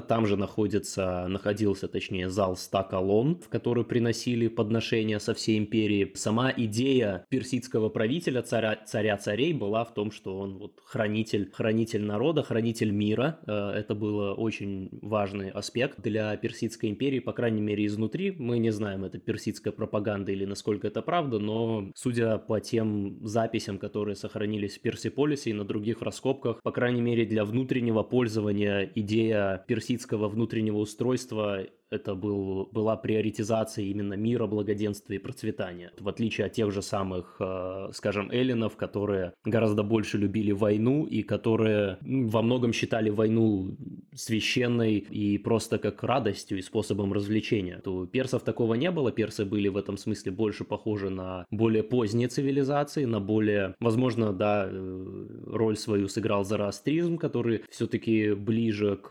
Там 0.00 0.26
же 0.26 0.36
находится, 0.36 1.26
находился, 1.28 1.88
точнее, 1.88 2.28
зал 2.28 2.56
ста 2.56 2.82
колонн, 2.82 3.36
в 3.36 3.48
который 3.48 3.84
приносили 3.84 4.48
подношения 4.48 5.20
со 5.20 5.34
всей 5.34 5.58
империи. 5.58 6.12
Сама 6.14 6.52
идея 6.56 7.24
персидского 7.28 7.88
правителя, 7.88 8.42
царя, 8.42 8.78
царя 8.86 9.16
царей, 9.16 9.52
была 9.52 9.84
в 9.84 9.93
том, 9.94 10.10
что 10.10 10.38
он 10.38 10.58
вот 10.58 10.80
хранитель, 10.84 11.50
хранитель 11.52 12.04
народа, 12.04 12.42
хранитель 12.42 12.90
мира. 12.90 13.40
Э, 13.46 13.70
это 13.70 13.94
был 13.94 14.34
очень 14.40 14.90
важный 15.02 15.50
аспект 15.50 16.00
для 16.00 16.36
Персидской 16.36 16.90
империи, 16.90 17.20
по 17.20 17.32
крайней 17.32 17.62
мере, 17.62 17.86
изнутри. 17.86 18.32
Мы 18.38 18.58
не 18.58 18.70
знаем, 18.70 19.04
это 19.04 19.18
персидская 19.18 19.72
пропаганда 19.72 20.32
или 20.32 20.44
насколько 20.44 20.86
это 20.86 21.02
правда, 21.02 21.38
но 21.38 21.90
судя 21.94 22.38
по 22.38 22.60
тем 22.60 23.26
записям, 23.26 23.78
которые 23.78 24.16
сохранились 24.16 24.78
в 24.78 24.82
Персиполисе 24.82 25.50
и 25.50 25.54
на 25.54 25.64
других 25.64 26.02
раскопках, 26.02 26.60
по 26.62 26.72
крайней 26.72 27.00
мере, 27.00 27.24
для 27.24 27.44
внутреннего 27.44 28.02
пользования 28.02 28.90
идея 28.94 29.64
персидского 29.66 30.28
внутреннего 30.28 30.78
устройства 30.78 31.64
это 31.94 32.14
был, 32.16 32.68
была 32.72 32.96
приоритизация 32.96 33.84
именно 33.84 34.14
мира, 34.14 34.46
благоденствия 34.46 35.18
и 35.18 35.22
процветания. 35.22 35.92
В 35.98 36.08
отличие 36.08 36.46
от 36.46 36.52
тех 36.52 36.72
же 36.72 36.82
самых, 36.82 37.36
э, 37.38 37.90
скажем, 37.92 38.30
эллинов, 38.32 38.76
которые 38.76 39.32
гораздо 39.44 39.83
больше 39.84 40.18
любили 40.18 40.52
войну 40.52 41.04
и 41.04 41.22
которые 41.22 41.98
во 42.00 42.42
многом 42.42 42.72
считали 42.72 43.10
войну 43.10 43.76
священной 44.14 44.98
и 44.98 45.38
просто 45.38 45.78
как 45.78 46.02
радостью 46.02 46.58
и 46.58 46.62
способом 46.62 47.12
развлечения. 47.12 47.80
То 47.84 48.06
персов 48.06 48.42
такого 48.42 48.74
не 48.74 48.90
было, 48.90 49.12
персы 49.12 49.44
были 49.44 49.68
в 49.68 49.76
этом 49.76 49.96
смысле 49.96 50.32
больше 50.32 50.64
похожи 50.64 51.10
на 51.10 51.46
более 51.50 51.82
поздние 51.82 52.28
цивилизации, 52.28 53.04
на 53.04 53.20
более, 53.20 53.74
возможно, 53.80 54.32
да, 54.32 54.68
э, 54.70 55.26
роль 55.46 55.76
свою 55.76 56.08
сыграл 56.08 56.44
зороастризм, 56.44 57.18
который 57.18 57.62
все-таки 57.70 58.32
ближе 58.32 58.96
к 58.96 59.08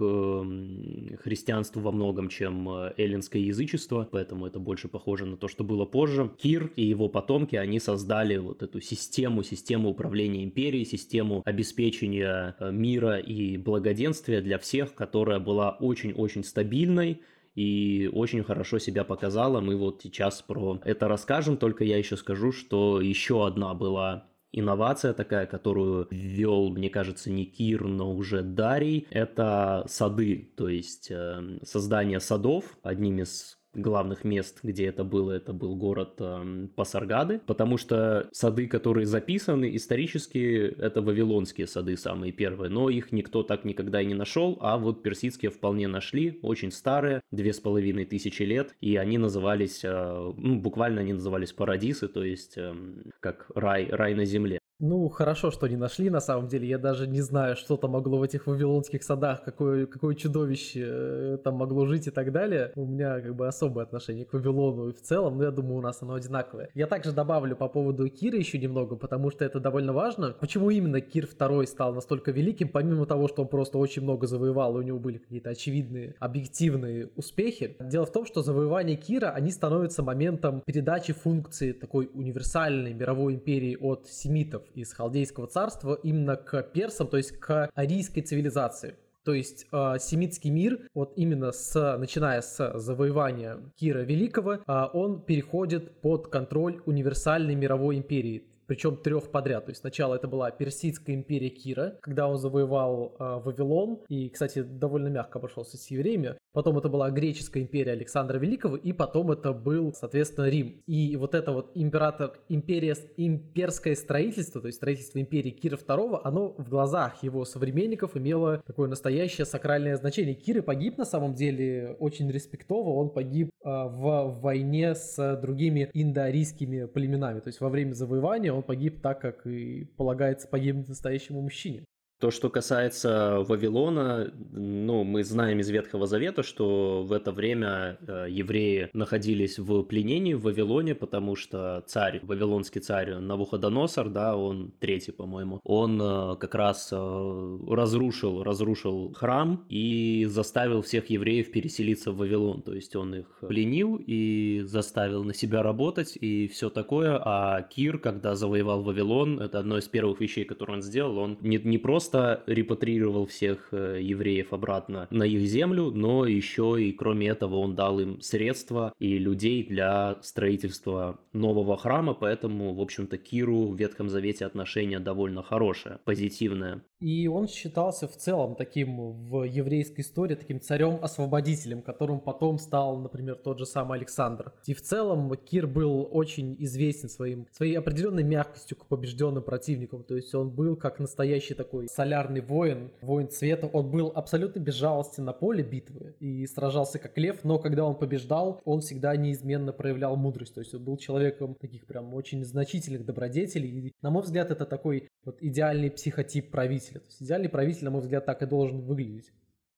христианству 1.24 1.82
во 1.82 1.92
многом, 1.92 2.30
чем 2.30 2.68
эллинское 2.98 3.42
язычество, 3.42 4.08
поэтому 4.12 4.48
это 4.48 4.60
больше 4.60 4.88
похоже 4.88 5.25
на 5.25 5.38
то, 5.38 5.48
что 5.48 5.63
было 5.63 5.86
позже. 5.86 6.32
Кир 6.38 6.72
и 6.75 6.84
его 6.84 7.10
потомки, 7.10 7.56
они 7.56 7.80
создали 7.80 8.38
вот 8.38 8.63
эту 8.63 8.82
систему, 8.82 9.44
систему 9.44 9.89
управления 9.89 10.44
империей, 10.44 10.62
систему 10.86 11.41
обеспечения 11.46 12.55
э, 12.60 12.72
мира 12.72 13.17
и 13.17 13.58
благоденствия 13.58 14.41
для 14.41 14.58
всех, 14.58 14.96
которая 14.96 15.39
была 15.39 15.72
очень-очень 15.72 16.43
стабильной, 16.43 17.22
и 17.55 18.10
очень 18.12 18.43
хорошо 18.43 18.79
себя 18.79 19.03
показала. 19.03 19.62
Мы 19.62 19.75
вот 19.75 20.01
сейчас 20.01 20.41
про 20.41 20.79
это 20.84 21.08
расскажем, 21.08 21.58
только 21.58 21.84
я 21.84 21.98
еще 21.98 22.17
скажу, 22.17 22.51
что 22.51 23.00
еще 23.00 23.46
одна 23.46 23.74
была 23.74 24.27
инновация 24.51 25.13
такая, 25.13 25.46
которую 25.46 26.08
ввел, 26.10 26.70
мне 26.70 26.89
кажется, 26.89 27.29
не 27.29 27.46
Кир, 27.46 27.84
но 27.84 28.13
уже 28.13 28.41
Дарий, 28.41 29.08
это 29.10 29.84
сады, 29.88 30.53
то 30.55 30.70
есть 30.70 31.12
э, 31.12 31.60
создание 31.63 32.20
садов 32.20 32.77
одним 32.84 33.20
из 33.20 33.58
главных 33.74 34.24
мест, 34.24 34.60
где 34.63 34.88
это 34.88 35.03
было, 35.03 35.32
это 35.32 35.53
был 35.53 35.75
город 35.75 36.15
э, 36.20 36.68
Пасаргады, 36.75 37.39
потому 37.46 37.77
что 37.77 38.30
сады, 38.32 38.68
которые 38.68 39.06
записаны 39.06 39.75
исторически, 39.75 40.74
это 40.80 41.01
вавилонские 41.01 41.68
сады 41.68 41.98
самые 41.98 42.32
первые, 42.32 42.70
но 42.70 42.89
их 42.89 43.12
никто 43.12 43.44
так 43.44 43.65
никогда 43.65 44.01
и 44.01 44.06
не 44.06 44.13
нашел, 44.13 44.58
а 44.62 44.77
вот 44.77 45.03
персидские 45.03 45.51
вполне 45.51 45.88
нашли, 45.88 46.39
очень 46.42 46.72
старые, 46.72 47.22
две 47.32 47.53
с 47.53 47.60
половиной 47.60 48.06
тысячи 48.06 48.44
лет, 48.44 48.75
и 48.82 48.96
они 48.96 49.18
назывались, 49.18 49.82
э, 49.84 50.34
ну, 50.38 50.60
буквально 50.60 51.01
они 51.01 51.13
назывались 51.13 51.51
парадисы, 51.51 52.08
то 52.08 52.24
есть 52.24 52.58
э, 52.58 52.75
как 53.20 53.50
рай, 53.56 53.88
рай 53.89 54.13
на 54.13 54.25
земле. 54.25 54.60
Ну, 54.85 55.07
хорошо, 55.07 55.49
что 55.49 55.67
не 55.67 55.77
нашли, 55.77 56.09
на 56.09 56.19
самом 56.19 56.50
деле. 56.50 56.67
Я 56.67 56.77
даже 56.77 57.07
не 57.07 57.22
знаю, 57.22 57.55
что 57.55 57.77
там 57.77 57.91
могло 57.91 58.17
в 58.17 58.24
этих 58.24 58.48
вавилонских 58.48 59.01
садах, 59.01 59.41
какое, 59.41 59.85
какое 59.85 60.13
чудовище 60.13 60.83
э, 60.85 61.37
там 61.41 61.55
могло 61.55 61.85
жить 61.85 62.07
и 62.07 62.11
так 62.11 62.33
далее. 62.33 62.74
У 62.75 62.85
меня 62.85 63.22
как 63.22 63.33
бы 63.33 63.48
особое 63.48 63.85
отношение 63.85 64.25
к 64.25 64.33
Вавилону 64.33 64.89
и 64.89 64.91
в 64.91 65.01
целом, 65.01 65.37
но 65.37 65.46
я 65.46 65.51
думаю, 65.51 65.77
у 65.77 65.81
нас 65.81 66.01
оно 66.01 66.15
одинаковое. 66.15 66.69
Я 66.74 66.87
также 66.87 67.13
добавлю 67.13 67.55
по 67.55 67.69
поводу 67.69 68.09
Кира 68.09 68.37
еще 68.37 68.59
немного, 68.59 68.98
потому 68.98 69.31
что 69.31 69.46
это 69.46 69.61
довольно 69.61 69.93
важно. 69.93 70.35
Почему 70.37 70.69
именно 70.69 71.00
Кир 71.00 71.29
II 71.33 71.65
стал 71.65 71.93
настолько 71.93 72.31
великим, 72.31 72.67
помимо 72.67 73.05
того, 73.05 73.29
что 73.29 73.43
он 73.43 73.48
просто 73.48 73.77
очень 73.77 74.01
много 74.01 74.27
завоевал, 74.27 74.75
и 74.75 74.79
у 74.79 74.83
него 74.83 75.00
были 75.00 75.17
какие-то 75.17 75.51
очевидные, 75.51 76.15
объективные 76.19 77.09
успехи. 77.15 77.77
Дело 77.79 78.05
в 78.05 78.11
том, 78.11 78.25
что 78.25 78.41
завоевание 78.41 78.98
Кира, 78.98 79.29
они 79.29 79.51
становятся 79.51 80.03
моментом 80.03 80.61
передачи 80.65 81.13
функции 81.13 81.72
такой 81.72 82.09
универсальной 82.13 82.93
мировой 82.93 83.35
империи 83.35 83.77
от 83.79 84.09
семитов 84.09 84.63
из 84.75 84.94
Халдейского 84.94 85.48
царства 85.48 86.00
именно 86.03 86.36
к 86.36 86.62
персам, 86.64 87.07
то 87.07 87.18
есть 87.18 87.38
к 87.38 87.70
арийской 87.74 88.24
цивилизации. 88.24 88.96
То 89.24 89.33
есть 89.33 89.68
э, 89.72 89.96
семитский 90.00 90.50
мир, 90.50 90.90
вот 90.94 91.14
именно 91.16 91.51
с, 91.51 91.98
начиная 91.98 92.42
с 92.42 92.77
завоевания 92.77 93.57
Кира 93.75 94.01
Великого, 94.01 94.55
э, 94.55 94.86
он 94.94 95.22
переходит 95.22 96.01
под 96.01 96.27
контроль 96.27 96.81
универсальной 96.86 97.55
мировой 97.55 97.98
империи 97.98 98.44
причем 98.74 98.98
трех 98.98 99.29
подряд. 99.29 99.66
То 99.66 99.70
есть 99.70 99.81
сначала 99.81 100.16
это 100.16 100.27
была 100.27 100.50
Персидская 100.50 101.16
империя 101.16 101.50
Кира, 101.50 102.00
когда 102.01 102.27
он 102.27 102.38
завоевал 102.38 103.16
э, 103.20 103.40
Вавилон, 103.46 104.00
и, 104.09 104.29
кстати, 104.29 104.64
довольно 104.64 105.09
мягко 105.09 105.38
обошелся 105.38 105.77
с 105.77 105.92
евреями. 105.92 106.38
Потом 106.53 106.79
это 106.79 106.90
была 106.90 107.12
Греческая 107.12 107.62
империя 107.62 107.92
Александра 107.92 108.40
Великого, 108.40 108.75
и 108.75 108.92
потом 108.92 109.31
это 109.31 109.53
был, 109.53 109.94
соответственно, 109.94 110.50
Рим. 110.50 110.81
И 110.88 111.16
вот 111.18 111.36
это 111.36 111.51
вот 111.51 111.72
император, 111.75 112.40
империя, 112.50 112.96
имперское 113.16 113.94
строительство, 113.94 114.59
то 114.59 114.68
есть 114.68 114.77
строительство 114.77 115.20
империи 115.20 115.51
Кира 115.51 115.77
II, 115.77 116.22
оно 116.24 116.55
в 116.57 116.70
глазах 116.70 117.22
его 117.22 117.46
современников 117.46 118.18
имело 118.18 118.64
такое 118.66 118.90
настоящее 118.90 119.46
сакральное 119.46 119.98
значение. 119.98 120.33
Кир 120.33 120.64
погиб 120.64 120.98
на 120.98 121.05
самом 121.05 121.36
деле 121.36 121.96
очень 122.00 122.31
респектово, 122.31 122.90
он 122.90 123.12
погиб 123.12 123.50
э, 123.64 123.70
в 123.70 124.40
войне 124.42 124.96
с 124.96 125.38
другими 125.42 125.92
индоарийскими 125.94 126.86
племенами, 126.86 127.40
то 127.40 127.50
есть 127.50 127.62
во 127.62 127.70
время 127.70 127.94
завоевания 127.94 128.51
он 128.53 128.62
погиб 128.63 129.01
так, 129.01 129.21
как 129.21 129.45
и 129.45 129.85
полагается 129.97 130.47
погибнуть 130.47 130.89
настоящему 130.89 131.41
мужчине. 131.41 131.85
То, 132.24 132.31
что 132.31 132.50
касается 132.50 133.44
Вавилона, 133.50 134.31
ну, 134.53 135.03
мы 135.03 135.25
знаем 135.25 135.59
из 135.59 135.70
Ветхого 135.70 136.07
Завета, 136.07 136.42
что 136.42 137.03
в 137.03 137.12
это 137.12 137.33
время 137.33 137.98
э, 138.07 138.27
евреи 138.29 138.90
находились 138.94 139.59
в 139.59 139.83
пленении 139.83 140.33
в 140.33 140.44
Вавилоне, 140.44 140.96
потому 140.96 141.36
что 141.36 141.83
царь, 141.86 142.22
вавилонский 142.24 142.79
царь 142.79 143.16
Навуходоносор, 143.16 144.07
да, 144.07 144.38
он 144.38 144.72
третий, 144.79 145.12
по-моему, 145.12 145.59
он 145.66 146.01
э, 146.01 146.38
как 146.38 146.55
раз 146.55 146.94
э, 146.94 147.57
разрушил, 147.68 148.42
разрушил 148.42 149.12
храм 149.14 149.66
и 149.68 150.25
заставил 150.29 150.81
всех 150.81 151.09
евреев 151.09 151.51
переселиться 151.51 152.14
в 152.14 152.20
Вавилон. 152.20 152.62
То 152.62 152.74
есть 152.74 152.96
он 152.96 153.16
их 153.16 153.40
пленил 153.42 153.98
и 153.98 154.62
заставил 154.64 155.25
на 155.25 155.33
себя 155.33 155.62
работать 155.62 156.18
и 156.22 156.48
все 156.48 156.70
такое. 156.70 157.22
А 157.22 157.64
Кир, 157.64 157.98
когда 157.98 158.36
завоевал 158.36 158.81
Вавилон, 158.81 159.42
это 159.42 159.59
одно 159.59 159.77
из 159.77 159.90
первых 159.90 160.22
вещей, 160.22 160.46
которые 160.46 160.77
он 160.77 160.81
сделал, 160.81 161.18
он 161.18 161.38
не, 161.42 161.57
не 161.57 161.77
просто 161.77 162.12
просто 162.13 162.43
репатрировал 162.45 163.25
всех 163.25 163.69
э, 163.71 163.99
евреев 164.01 164.53
обратно 164.53 165.07
на 165.09 165.23
их 165.23 165.47
землю, 165.47 165.89
но 165.91 166.25
еще 166.25 166.77
и 166.79 166.91
кроме 166.91 167.27
этого 167.27 167.55
он 167.55 167.75
дал 167.75 167.99
им 167.99 168.21
средства 168.21 168.93
и 168.99 169.17
людей 169.17 169.63
для 169.63 170.19
строительства 170.21 171.19
нового 171.33 171.75
храма, 171.75 172.13
поэтому, 172.13 172.73
в 172.75 172.81
общем-то, 172.81 173.17
Киру 173.17 173.67
в 173.67 173.75
Ветхом 173.75 174.09
Завете 174.09 174.45
отношение 174.45 174.99
довольно 174.99 175.41
хорошее, 175.41 175.99
позитивное. 176.05 176.83
И 177.03 177.27
он 177.27 177.50
считался 177.50 178.07
в 178.07 178.16
целом 178.16 178.55
таким 178.55 179.11
в 179.27 179.44
еврейской 179.44 180.00
истории, 180.00 180.35
таким 180.35 180.61
царем-освободителем, 180.61 181.81
которым 181.81 182.22
потом 182.22 182.57
стал, 182.57 182.96
например, 182.96 183.35
тот 183.35 183.59
же 183.59 183.66
самый 183.66 183.98
Александр. 183.98 184.53
И 184.68 184.74
в 184.74 184.81
целом 184.81 185.35
Кир 185.35 185.68
был 185.68 186.07
очень 186.09 186.55
известен 186.59 187.09
своим, 187.09 187.46
своей 187.51 187.77
определенной 187.77 188.24
мягкостью 188.24 188.77
к 188.77 188.85
побежденным 188.85 189.44
противникам. 189.44 190.05
То 190.05 190.16
есть 190.16 190.33
он 190.33 190.50
был 190.50 190.77
как 190.77 191.00
настоящий 191.00 191.55
такой 191.55 191.89
солярный 191.89 192.39
воин, 192.39 192.89
воин 193.01 193.27
цвета. 193.27 193.68
Он 193.68 193.92
был 193.92 194.13
абсолютно 194.16 194.61
безжалостен 194.61 195.25
на 195.25 195.33
поле 195.33 195.61
битвы 195.61 196.16
и 196.22 196.48
сражался 196.48 197.00
как 197.00 197.18
лев, 197.18 197.44
но 197.44 197.59
когда 197.59 197.83
он 197.83 197.96
побеждал, 197.96 198.61
он 198.63 198.79
всегда 198.79 199.13
неизменно 199.18 199.74
проявлял 199.74 200.16
мудрость. 200.16 200.53
То 200.53 200.61
есть 200.61 200.74
он 200.74 200.85
был 200.85 200.96
человеком 200.96 201.55
таких 201.55 201.85
прям 201.85 202.13
очень 202.13 202.46
значительных 202.46 203.03
добродетелей. 203.05 203.87
И, 203.87 203.92
на 204.01 204.09
мой 204.09 204.24
взгляд, 204.24 204.51
это 204.51 204.66
такой 204.66 205.09
вот 205.25 205.39
идеальный 205.42 205.92
психотип 205.92 206.50
правителя 206.50 206.93
правителя. 206.94 207.00
То 207.00 207.08
есть 207.08 207.22
идеальный 207.22 207.50
правитель, 207.50 207.86
на 207.86 207.92
мой 207.92 208.01
взгляд, 208.01 208.25
так 208.25 208.42
и 208.42 208.46
должен 208.46 208.82
выглядеть. 208.82 209.32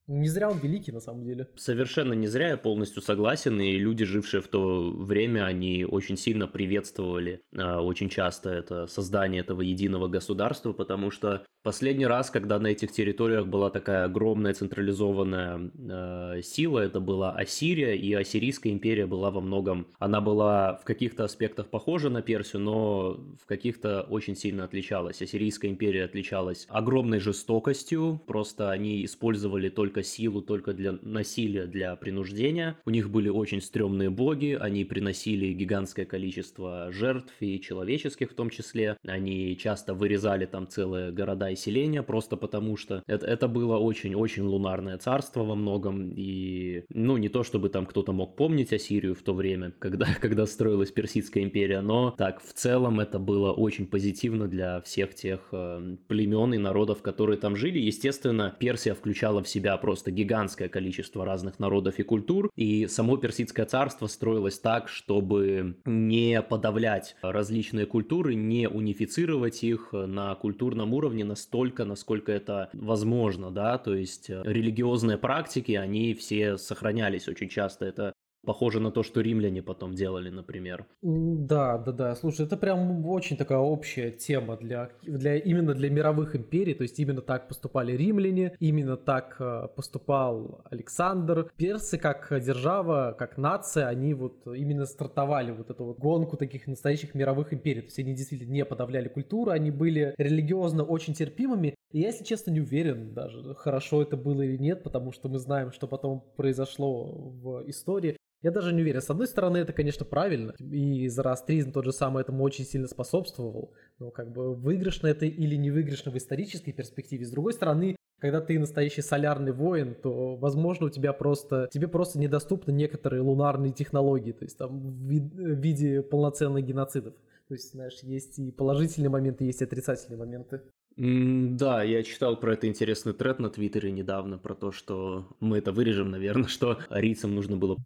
Не 0.08 0.30
зря 0.30 0.50
он 0.52 0.60
великий, 0.60 0.92
на 0.92 1.00
самом 1.00 1.24
деле. 1.24 1.48
Совершенно 1.56 2.14
не 2.14 2.28
зря, 2.28 2.50
я 2.50 2.58
полностью 2.58 3.02
согласен, 3.02 3.60
и 3.60 3.72
люди, 3.72 4.06
жившие 4.06 4.42
в 4.42 4.48
то 4.48 4.92
время, 4.92 5.46
они 5.46 5.84
очень 5.84 6.16
сильно 6.16 6.48
приветствовали 6.48 7.42
э, 7.52 7.78
очень 7.78 8.10
часто 8.10 8.52
это 8.52 8.86
создание 8.86 9.42
этого 9.42 9.62
единого 9.62 10.08
государства, 10.08 10.74
потому 10.74 11.10
что 11.10 11.44
последний 11.66 12.06
раз, 12.06 12.30
когда 12.30 12.60
на 12.60 12.68
этих 12.68 12.92
территориях 12.92 13.48
была 13.48 13.72
такая 13.72 14.06
огромная 14.06 14.54
централизованная 14.54 15.72
э, 15.90 16.42
сила, 16.44 16.80
это 16.80 17.00
была 17.00 17.32
Ассирия, 17.32 17.96
и 17.96 18.14
Ассирийская 18.14 18.72
империя 18.72 19.08
была 19.08 19.32
во 19.32 19.42
многом, 19.42 19.88
она 19.98 20.22
была 20.22 20.76
в 20.76 20.84
каких-то 20.84 21.24
аспектах 21.24 21.68
похожа 21.68 22.12
на 22.12 22.22
Персию, 22.22 22.62
но 22.62 23.20
в 23.42 23.48
каких-то 23.48 24.04
очень 24.04 24.36
сильно 24.36 24.64
отличалась. 24.64 25.24
Ассирийская 25.24 25.72
империя 25.72 26.04
отличалась 26.04 26.68
огромной 26.70 27.20
жестокостью, 27.20 28.22
просто 28.28 28.70
они 28.70 29.04
использовали 29.04 29.70
только 29.70 30.04
силу, 30.04 30.44
только 30.44 30.72
для 30.74 31.00
насилия, 31.02 31.66
для 31.66 31.96
принуждения. 31.96 32.78
У 32.86 32.92
них 32.92 33.10
были 33.10 33.30
очень 33.30 33.60
стрёмные 33.60 34.12
боги, 34.12 34.56
они 34.62 34.86
приносили 34.86 35.52
гигантское 35.52 36.06
количество 36.06 36.92
жертв 36.92 37.34
и 37.40 37.60
человеческих 37.60 38.30
в 38.30 38.36
том 38.36 38.52
числе. 38.52 38.98
Они 39.04 39.58
часто 39.58 39.96
вырезали 39.96 40.46
там 40.46 40.68
целые 40.68 41.12
города 41.12 41.55
и 41.56 41.58
селения, 41.58 42.04
просто 42.04 42.38
потому 42.38 42.78
что 42.78 43.04
это, 43.08 43.26
это 43.26 43.48
было 43.48 43.78
очень-очень 43.78 44.44
лунарное 44.44 44.98
царство 44.98 45.44
во 45.44 45.56
многом. 45.56 46.12
И, 46.16 46.84
ну, 46.90 47.18
не 47.18 47.30
то 47.30 47.44
чтобы 47.44 47.70
там 47.70 47.86
кто-то 47.86 48.14
мог 48.14 48.36
помнить 48.36 48.72
Ассирию 48.74 49.16
в 49.16 49.24
то 49.24 49.34
время, 49.34 49.74
когда, 49.80 50.06
когда 50.22 50.46
строилась 50.46 50.92
Персидская 50.92 51.44
империя, 51.44 51.82
но 51.82 52.12
так, 52.12 52.42
в 52.42 52.54
целом 52.54 53.00
это 53.00 53.20
было 53.20 53.52
очень 53.52 53.88
позитивно 53.88 54.48
для 54.48 54.82
всех 54.82 55.16
тех 55.16 55.48
э, 55.52 55.96
племен 56.08 56.54
и 56.54 56.58
народов, 56.58 57.02
которые 57.02 57.38
там 57.38 57.56
жили. 57.56 57.80
Естественно, 57.80 58.56
Персия 58.60 58.94
включала 58.94 59.42
в 59.42 59.48
себя 59.48 59.76
просто 59.78 60.12
гигантское 60.12 60.70
количество 60.70 61.26
разных 61.26 61.60
народов 61.60 62.00
и 62.00 62.04
культур, 62.04 62.52
и 62.56 62.88
само 62.88 63.18
Персидское 63.18 63.66
царство 63.66 64.08
строилось 64.08 64.60
так, 64.60 64.90
чтобы 64.90 65.78
не 65.86 66.42
подавлять 66.42 67.16
различные 67.22 67.86
культуры, 67.86 68.36
не 68.36 68.68
унифицировать 68.68 69.64
их 69.64 69.90
на 69.94 70.36
культурном 70.36 70.94
уровне 70.94 71.24
настолько, 71.46 71.86
насколько 71.86 72.32
это 72.32 72.70
возможно, 72.74 73.52
да, 73.52 73.78
то 73.78 73.96
есть 73.96 74.30
религиозные 74.30 75.18
практики, 75.18 75.74
они 75.74 76.14
все 76.14 76.58
сохранялись 76.58 77.28
очень 77.28 77.50
часто, 77.50 77.86
это 77.86 78.14
Похоже 78.46 78.80
на 78.80 78.92
то, 78.92 79.04
что 79.04 79.22
римляне 79.22 79.62
потом 79.62 79.94
делали, 79.96 80.30
например. 80.30 80.86
Да, 81.02 81.78
да, 81.78 81.92
да. 81.92 82.16
Слушай, 82.16 82.46
это 82.46 82.58
прям 82.58 83.06
очень 83.06 83.38
такая 83.38 83.60
общая 83.60 84.12
тема 84.12 84.58
для, 84.58 84.90
для 85.04 85.36
именно 85.38 85.74
для 85.74 85.90
мировых 85.90 86.36
империй. 86.36 86.74
То 86.74 86.84
есть 86.84 87.00
именно 87.00 87.22
так 87.22 87.48
поступали 87.48 87.94
римляне, 87.94 88.56
именно 88.60 88.98
так 88.98 89.36
э, 89.40 89.68
поступал 89.76 90.62
Александр. 90.70 91.52
Персы 91.58 91.98
как 91.98 92.32
держава, 92.44 93.16
как 93.18 93.38
нация, 93.38 93.88
они 93.88 94.14
вот 94.14 94.46
именно 94.46 94.86
стартовали 94.86 95.52
вот 95.52 95.70
эту 95.70 95.86
вот 95.86 96.00
гонку 96.00 96.38
таких 96.38 96.68
настоящих 96.68 97.16
мировых 97.16 97.54
империй. 97.54 97.82
То 97.82 97.88
есть 97.88 98.00
они 98.00 98.14
действительно 98.14 98.52
не 98.52 98.66
подавляли 98.66 99.08
культуру, 99.08 99.52
они 99.52 99.72
были 99.72 100.14
религиозно 100.18 100.84
очень 100.84 101.14
терпимыми. 101.14 101.76
И 101.92 102.00
я, 102.00 102.08
если 102.08 102.24
честно, 102.24 102.52
не 102.52 102.62
уверен 102.62 103.14
даже, 103.14 103.56
хорошо 103.56 104.02
это 104.02 104.18
было 104.18 104.42
или 104.42 104.58
нет, 104.58 104.84
потому 104.84 105.12
что 105.12 105.30
мы 105.30 105.40
знаем, 105.40 105.72
что 105.72 105.88
потом 105.88 106.24
произошло 106.36 107.06
в 107.06 107.64
истории. 107.70 108.18
Я 108.42 108.52
даже 108.52 108.74
не 108.74 108.82
уверен. 108.82 109.02
С 109.02 109.10
одной 109.10 109.28
стороны, 109.28 109.58
это, 109.58 109.74
конечно, 109.74 110.06
правильно. 110.06 110.54
И 110.60 111.08
зороастризм 111.08 111.72
тот 111.72 111.86
же 111.86 111.92
самый 111.92 112.22
этому 112.22 112.44
очень 112.44 112.66
сильно 112.66 112.88
способствовал. 112.88 113.74
Но 114.00 114.12
как 114.12 114.32
бы 114.32 114.54
выигрышно 114.54 115.08
это 115.08 115.26
или 115.26 115.56
не 115.56 115.72
выигрышно 115.72 116.12
в 116.12 116.18
исторической 116.18 116.72
перспективе. 116.72 117.26
С 117.26 117.32
другой 117.32 117.54
стороны, 117.54 117.96
когда 118.20 118.42
ты 118.42 118.58
настоящий 118.60 119.02
солярный 119.02 119.52
воин, 119.52 119.96
то, 119.96 120.36
возможно, 120.36 120.88
у 120.88 120.90
тебя 120.90 121.14
просто, 121.14 121.68
тебе 121.72 121.88
просто 121.88 122.18
недоступны 122.20 122.72
некоторые 122.72 123.22
лунарные 123.22 123.74
технологии, 123.74 124.32
то 124.32 124.46
есть 124.46 124.58
там 124.58 124.80
в, 124.80 125.08
в 125.08 125.60
виде 125.60 126.02
полноценных 126.02 126.66
геноцидов. 126.66 127.14
То 127.48 127.54
есть, 127.54 127.72
знаешь, 127.72 128.00
есть 128.02 128.40
и 128.40 128.52
положительные 128.52 129.10
моменты, 129.10 129.44
есть 129.44 129.62
и 129.62 129.66
отрицательные 129.66 130.18
моменты. 130.18 130.62
Да, 130.98 131.84
я 131.84 132.04
читал 132.04 132.40
про 132.40 132.54
это 132.54 132.68
интересный 132.68 133.14
тред 133.14 133.40
на 133.40 133.50
Твиттере 133.50 133.92
недавно, 133.92 134.38
про 134.38 134.56
то, 134.56 134.72
что 134.72 135.28
мы 135.42 135.58
это 135.58 135.74
вырежем, 135.74 136.10
наверное, 136.10 136.48
что 136.48 136.80
арийцам 136.90 137.36
нужно 137.36 137.58
было 137.58 137.78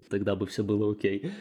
тогда 0.10 0.36
бы 0.36 0.46
все 0.46 0.62
было 0.62 0.92
окей. 0.92 1.32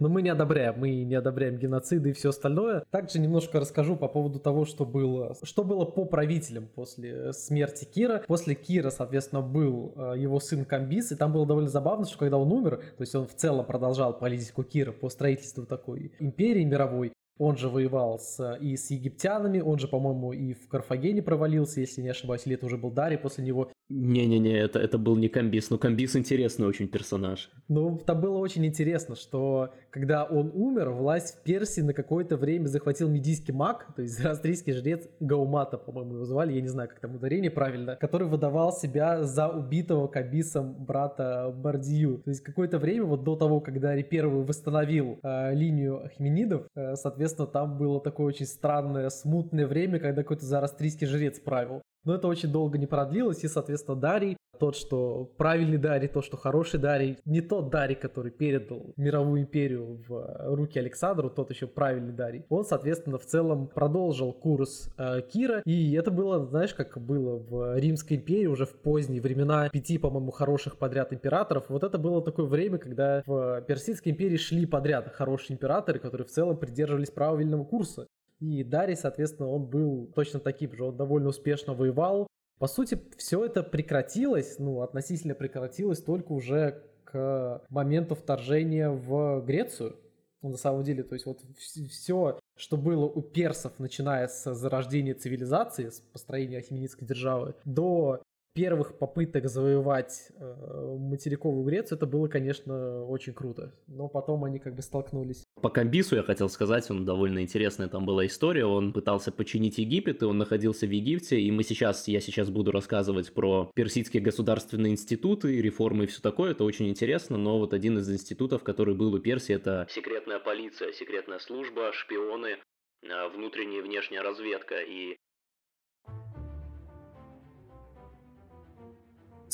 Но 0.00 0.08
мы 0.08 0.22
не 0.22 0.28
одобряем, 0.28 0.78
мы 0.78 0.90
не 1.02 1.14
одобряем 1.14 1.58
геноциды 1.58 2.10
и 2.10 2.12
все 2.12 2.28
остальное. 2.28 2.84
Также 2.90 3.18
немножко 3.18 3.58
расскажу 3.58 3.96
по 3.96 4.08
поводу 4.08 4.38
того, 4.38 4.64
что 4.64 4.84
было, 4.84 5.34
что 5.42 5.64
было 5.64 5.84
по 5.84 6.04
правителям 6.04 6.68
после 6.74 7.32
смерти 7.32 7.84
Кира. 7.84 8.22
После 8.26 8.54
Кира, 8.54 8.90
соответственно, 8.90 9.40
был 9.40 9.94
э, 9.96 10.14
его 10.18 10.40
сын 10.40 10.64
Камбис, 10.64 11.12
и 11.12 11.16
там 11.16 11.32
было 11.32 11.46
довольно 11.46 11.70
забавно, 11.70 12.06
что 12.06 12.18
когда 12.18 12.38
он 12.38 12.52
умер, 12.52 12.82
то 12.96 13.02
есть 13.02 13.14
он 13.14 13.26
в 13.26 13.34
целом 13.34 13.64
продолжал 13.66 14.18
политику 14.18 14.62
Кира 14.62 14.92
по 14.92 15.08
строительству 15.08 15.64
такой 15.64 16.12
империи 16.18 16.64
мировой, 16.64 17.12
он 17.42 17.56
же 17.56 17.68
воевал 17.68 18.18
с, 18.18 18.56
и 18.60 18.76
с 18.76 18.90
египтянами, 18.90 19.60
он 19.60 19.78
же, 19.78 19.88
по-моему, 19.88 20.32
и 20.32 20.54
в 20.54 20.68
Карфагене 20.68 21.22
провалился, 21.22 21.80
если 21.80 22.00
не 22.00 22.08
ошибаюсь, 22.08 22.42
или 22.46 22.54
это 22.54 22.66
уже 22.66 22.76
был 22.76 22.90
Дарий 22.90 23.16
после 23.16 23.44
него. 23.44 23.70
Не-не-не, 23.88 24.58
это, 24.58 24.78
это 24.78 24.96
был 24.96 25.16
не 25.16 25.28
Камбис, 25.28 25.68
но 25.68 25.76
Камбис 25.76 26.16
интересный 26.16 26.66
очень 26.66 26.88
персонаж. 26.88 27.50
Ну, 27.68 27.98
там 27.98 28.20
было 28.20 28.38
очень 28.38 28.64
интересно, 28.64 29.16
что 29.16 29.74
когда 29.90 30.24
он 30.24 30.50
умер, 30.54 30.90
власть 30.90 31.36
в 31.36 31.42
Персии 31.42 31.82
на 31.82 31.92
какое-то 31.92 32.36
время 32.36 32.68
захватил 32.68 33.08
медийский 33.08 33.52
маг, 33.52 33.88
то 33.94 34.02
есть 34.02 34.18
австрийский 34.24 34.72
жрец 34.72 35.08
Гаумата, 35.20 35.76
по-моему, 35.76 36.14
его 36.14 36.24
звали, 36.24 36.54
я 36.54 36.60
не 36.60 36.68
знаю, 36.68 36.88
как 36.88 37.00
там 37.00 37.16
ударение 37.16 37.50
правильно, 37.50 37.96
который 37.96 38.28
выдавал 38.28 38.72
себя 38.72 39.24
за 39.24 39.48
убитого 39.48 40.06
Камбисом 40.06 40.72
брата 40.72 41.52
Бардию. 41.54 42.22
То 42.24 42.30
есть 42.30 42.42
какое-то 42.42 42.78
время, 42.78 43.04
вот 43.04 43.24
до 43.24 43.36
того, 43.36 43.60
когда 43.60 43.94
Ри 43.94 44.04
Первый 44.04 44.44
восстановил 44.44 45.18
э, 45.22 45.54
линию 45.54 46.04
Ахменидов, 46.04 46.66
э, 46.74 46.94
соответственно, 46.96 47.31
там 47.34 47.78
было 47.78 48.00
такое 48.00 48.26
очень 48.26 48.46
странное, 48.46 49.10
смутное 49.10 49.66
время, 49.66 49.98
когда 49.98 50.22
какой-то 50.22 50.46
зарастрийский 50.46 51.06
жрец 51.06 51.40
правил. 51.40 51.82
Но 52.04 52.14
это 52.14 52.28
очень 52.28 52.50
долго 52.50 52.78
не 52.78 52.86
продлилось, 52.86 53.44
и, 53.44 53.48
соответственно, 53.48 53.96
Дарий, 53.96 54.36
тот, 54.62 54.76
что 54.76 55.28
правильный 55.38 55.76
Дарий, 55.76 56.06
тот, 56.06 56.24
что 56.24 56.36
хороший 56.36 56.78
Дарий, 56.78 57.18
не 57.24 57.40
тот 57.40 57.68
Дарий, 57.70 57.96
который 57.96 58.30
передал 58.30 58.92
мировую 58.96 59.40
империю 59.40 60.00
в 60.06 60.54
руки 60.54 60.78
Александру, 60.78 61.30
тот 61.30 61.50
еще 61.50 61.66
правильный 61.66 62.12
Дарий, 62.12 62.44
он, 62.48 62.64
соответственно, 62.64 63.18
в 63.18 63.26
целом 63.26 63.66
продолжил 63.66 64.32
курс 64.32 64.88
э, 64.96 65.22
Кира, 65.22 65.62
и 65.64 65.94
это 65.94 66.12
было, 66.12 66.46
знаешь, 66.46 66.74
как 66.74 66.96
было 66.96 67.38
в 67.38 67.76
Римской 67.76 68.18
империи 68.18 68.46
уже 68.46 68.64
в 68.64 68.74
поздние 68.74 69.20
времена. 69.20 69.68
Пяти, 69.68 69.98
по-моему, 69.98 70.30
хороших 70.30 70.78
подряд 70.78 71.12
императоров, 71.12 71.64
вот 71.68 71.82
это 71.82 71.98
было 71.98 72.22
такое 72.22 72.46
время, 72.46 72.78
когда 72.78 73.24
в 73.26 73.62
Персидской 73.62 74.12
империи 74.12 74.36
шли 74.36 74.64
подряд 74.64 75.12
хорошие 75.12 75.56
императоры, 75.56 75.98
которые 75.98 76.24
в 76.24 76.30
целом 76.30 76.56
придерживались 76.56 77.10
правильного 77.10 77.64
курса. 77.64 78.06
И 78.38 78.62
Дарий, 78.62 78.94
соответственно, 78.94 79.48
он 79.48 79.66
был 79.66 80.10
точно 80.14 80.38
таким 80.38 80.72
же, 80.72 80.84
он 80.84 80.96
довольно 80.96 81.30
успешно 81.30 81.74
воевал. 81.74 82.28
По 82.62 82.68
сути, 82.68 82.96
все 83.16 83.44
это 83.44 83.64
прекратилось, 83.64 84.60
ну, 84.60 84.82
относительно 84.82 85.34
прекратилось 85.34 86.00
только 86.00 86.30
уже 86.30 86.84
к 87.02 87.60
моменту 87.68 88.14
вторжения 88.14 88.88
в 88.88 89.44
Грецию. 89.44 89.96
Ну, 90.42 90.50
на 90.50 90.56
самом 90.56 90.84
деле, 90.84 91.02
то 91.02 91.14
есть 91.14 91.26
вот 91.26 91.40
все, 91.58 92.38
что 92.56 92.76
было 92.76 93.04
у 93.04 93.20
персов, 93.20 93.72
начиная 93.80 94.28
с 94.28 94.54
зарождения 94.54 95.14
цивилизации, 95.14 95.88
с 95.88 95.98
построения 95.98 96.58
Ахименидской 96.58 97.04
державы, 97.04 97.56
до 97.64 98.22
первых 98.54 98.98
попыток 98.98 99.48
завоевать 99.48 100.28
э, 100.38 100.96
материковую 100.98 101.64
Грецию, 101.64 101.96
это 101.96 102.06
было, 102.06 102.28
конечно, 102.28 103.04
очень 103.06 103.32
круто. 103.32 103.74
Но 103.86 104.08
потом 104.08 104.44
они 104.44 104.58
как 104.58 104.74
бы 104.74 104.82
столкнулись. 104.82 105.44
По 105.60 105.70
Камбису 105.70 106.16
я 106.16 106.22
хотел 106.22 106.48
сказать, 106.48 106.90
он 106.90 107.04
довольно 107.04 107.40
интересная 107.40 107.88
там 107.88 108.04
была 108.04 108.26
история. 108.26 108.64
Он 108.66 108.92
пытался 108.92 109.32
починить 109.32 109.78
Египет, 109.78 110.22
и 110.22 110.26
он 110.26 110.38
находился 110.38 110.86
в 110.86 110.90
Египте. 110.90 111.40
И 111.40 111.50
мы 111.50 111.62
сейчас, 111.62 112.08
я 112.08 112.20
сейчас 112.20 112.50
буду 112.50 112.72
рассказывать 112.72 113.32
про 113.32 113.70
персидские 113.74 114.22
государственные 114.22 114.92
институты, 114.92 115.60
реформы 115.60 116.04
и 116.04 116.06
все 116.06 116.20
такое. 116.20 116.52
Это 116.52 116.64
очень 116.64 116.88
интересно. 116.88 117.38
Но 117.38 117.58
вот 117.58 117.72
один 117.72 117.98
из 117.98 118.10
институтов, 118.10 118.62
который 118.62 118.94
был 118.94 119.14
у 119.14 119.18
Персии, 119.18 119.54
это 119.54 119.86
секретная 119.90 120.38
полиция, 120.38 120.92
секретная 120.92 121.38
служба, 121.38 121.92
шпионы, 121.92 122.58
э, 123.02 123.28
внутренняя 123.28 123.80
и 123.80 123.82
внешняя 123.82 124.22
разведка. 124.22 124.76
И 124.80 125.16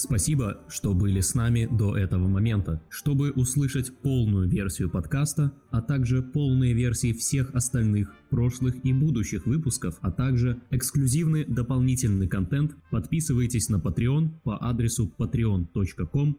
Спасибо, 0.01 0.61
что 0.69 0.95
были 0.95 1.21
с 1.21 1.35
нами 1.35 1.67
до 1.69 1.97
этого 1.97 2.29
момента. 2.29 2.81
Чтобы 2.89 3.33
услышать 3.33 3.93
полную 3.99 4.49
версию 4.49 4.91
подкаста, 4.91 5.51
а 5.71 5.81
также 5.81 6.23
полные 6.23 6.75
версии 6.75 7.13
всех 7.13 7.55
остальных 7.55 8.15
прошлых 8.31 8.85
и 8.85 8.93
будущих 8.93 9.47
выпусков, 9.47 9.99
а 10.01 10.11
также 10.11 10.61
эксклюзивный 10.71 11.45
дополнительный 11.45 12.29
контент, 12.29 12.77
подписывайтесь 12.91 13.69
на 13.69 13.77
Patreon 13.77 14.31
по 14.43 14.63
адресу 14.63 15.13
patreon.com 15.19 16.39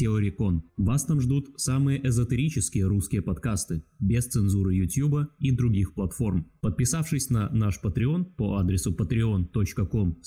theorycon. 0.00 0.62
Вас 0.76 1.04
там 1.04 1.20
ждут 1.20 1.48
самые 1.56 2.06
эзотерические 2.06 2.86
русские 2.86 3.22
подкасты, 3.22 3.82
без 3.98 4.26
цензуры 4.26 4.74
YouTube 4.74 5.28
и 5.38 5.50
других 5.50 5.94
платформ. 5.94 6.46
Подписавшись 6.60 7.30
на 7.30 7.48
наш 7.50 7.80
Patreon 7.82 8.24
по 8.36 8.56
адресу 8.56 8.92
patreon.com 8.92 10.18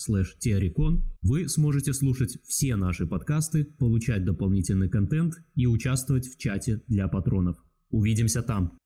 theorycon, 0.44 1.02
вы 1.22 1.48
сможете 1.48 1.94
слушать 1.94 2.38
все 2.46 2.76
наши 2.76 3.08
подкасты, 3.08 3.66
получать 3.66 4.26
дополнительный 4.26 4.90
контент 4.90 5.36
и 5.56 5.68
участвовать 5.68 6.28
в 6.28 6.38
чате 6.38 6.82
для 6.88 7.08
патронов. 7.08 7.58
Увидимся 7.92 8.42
там! 8.42 8.81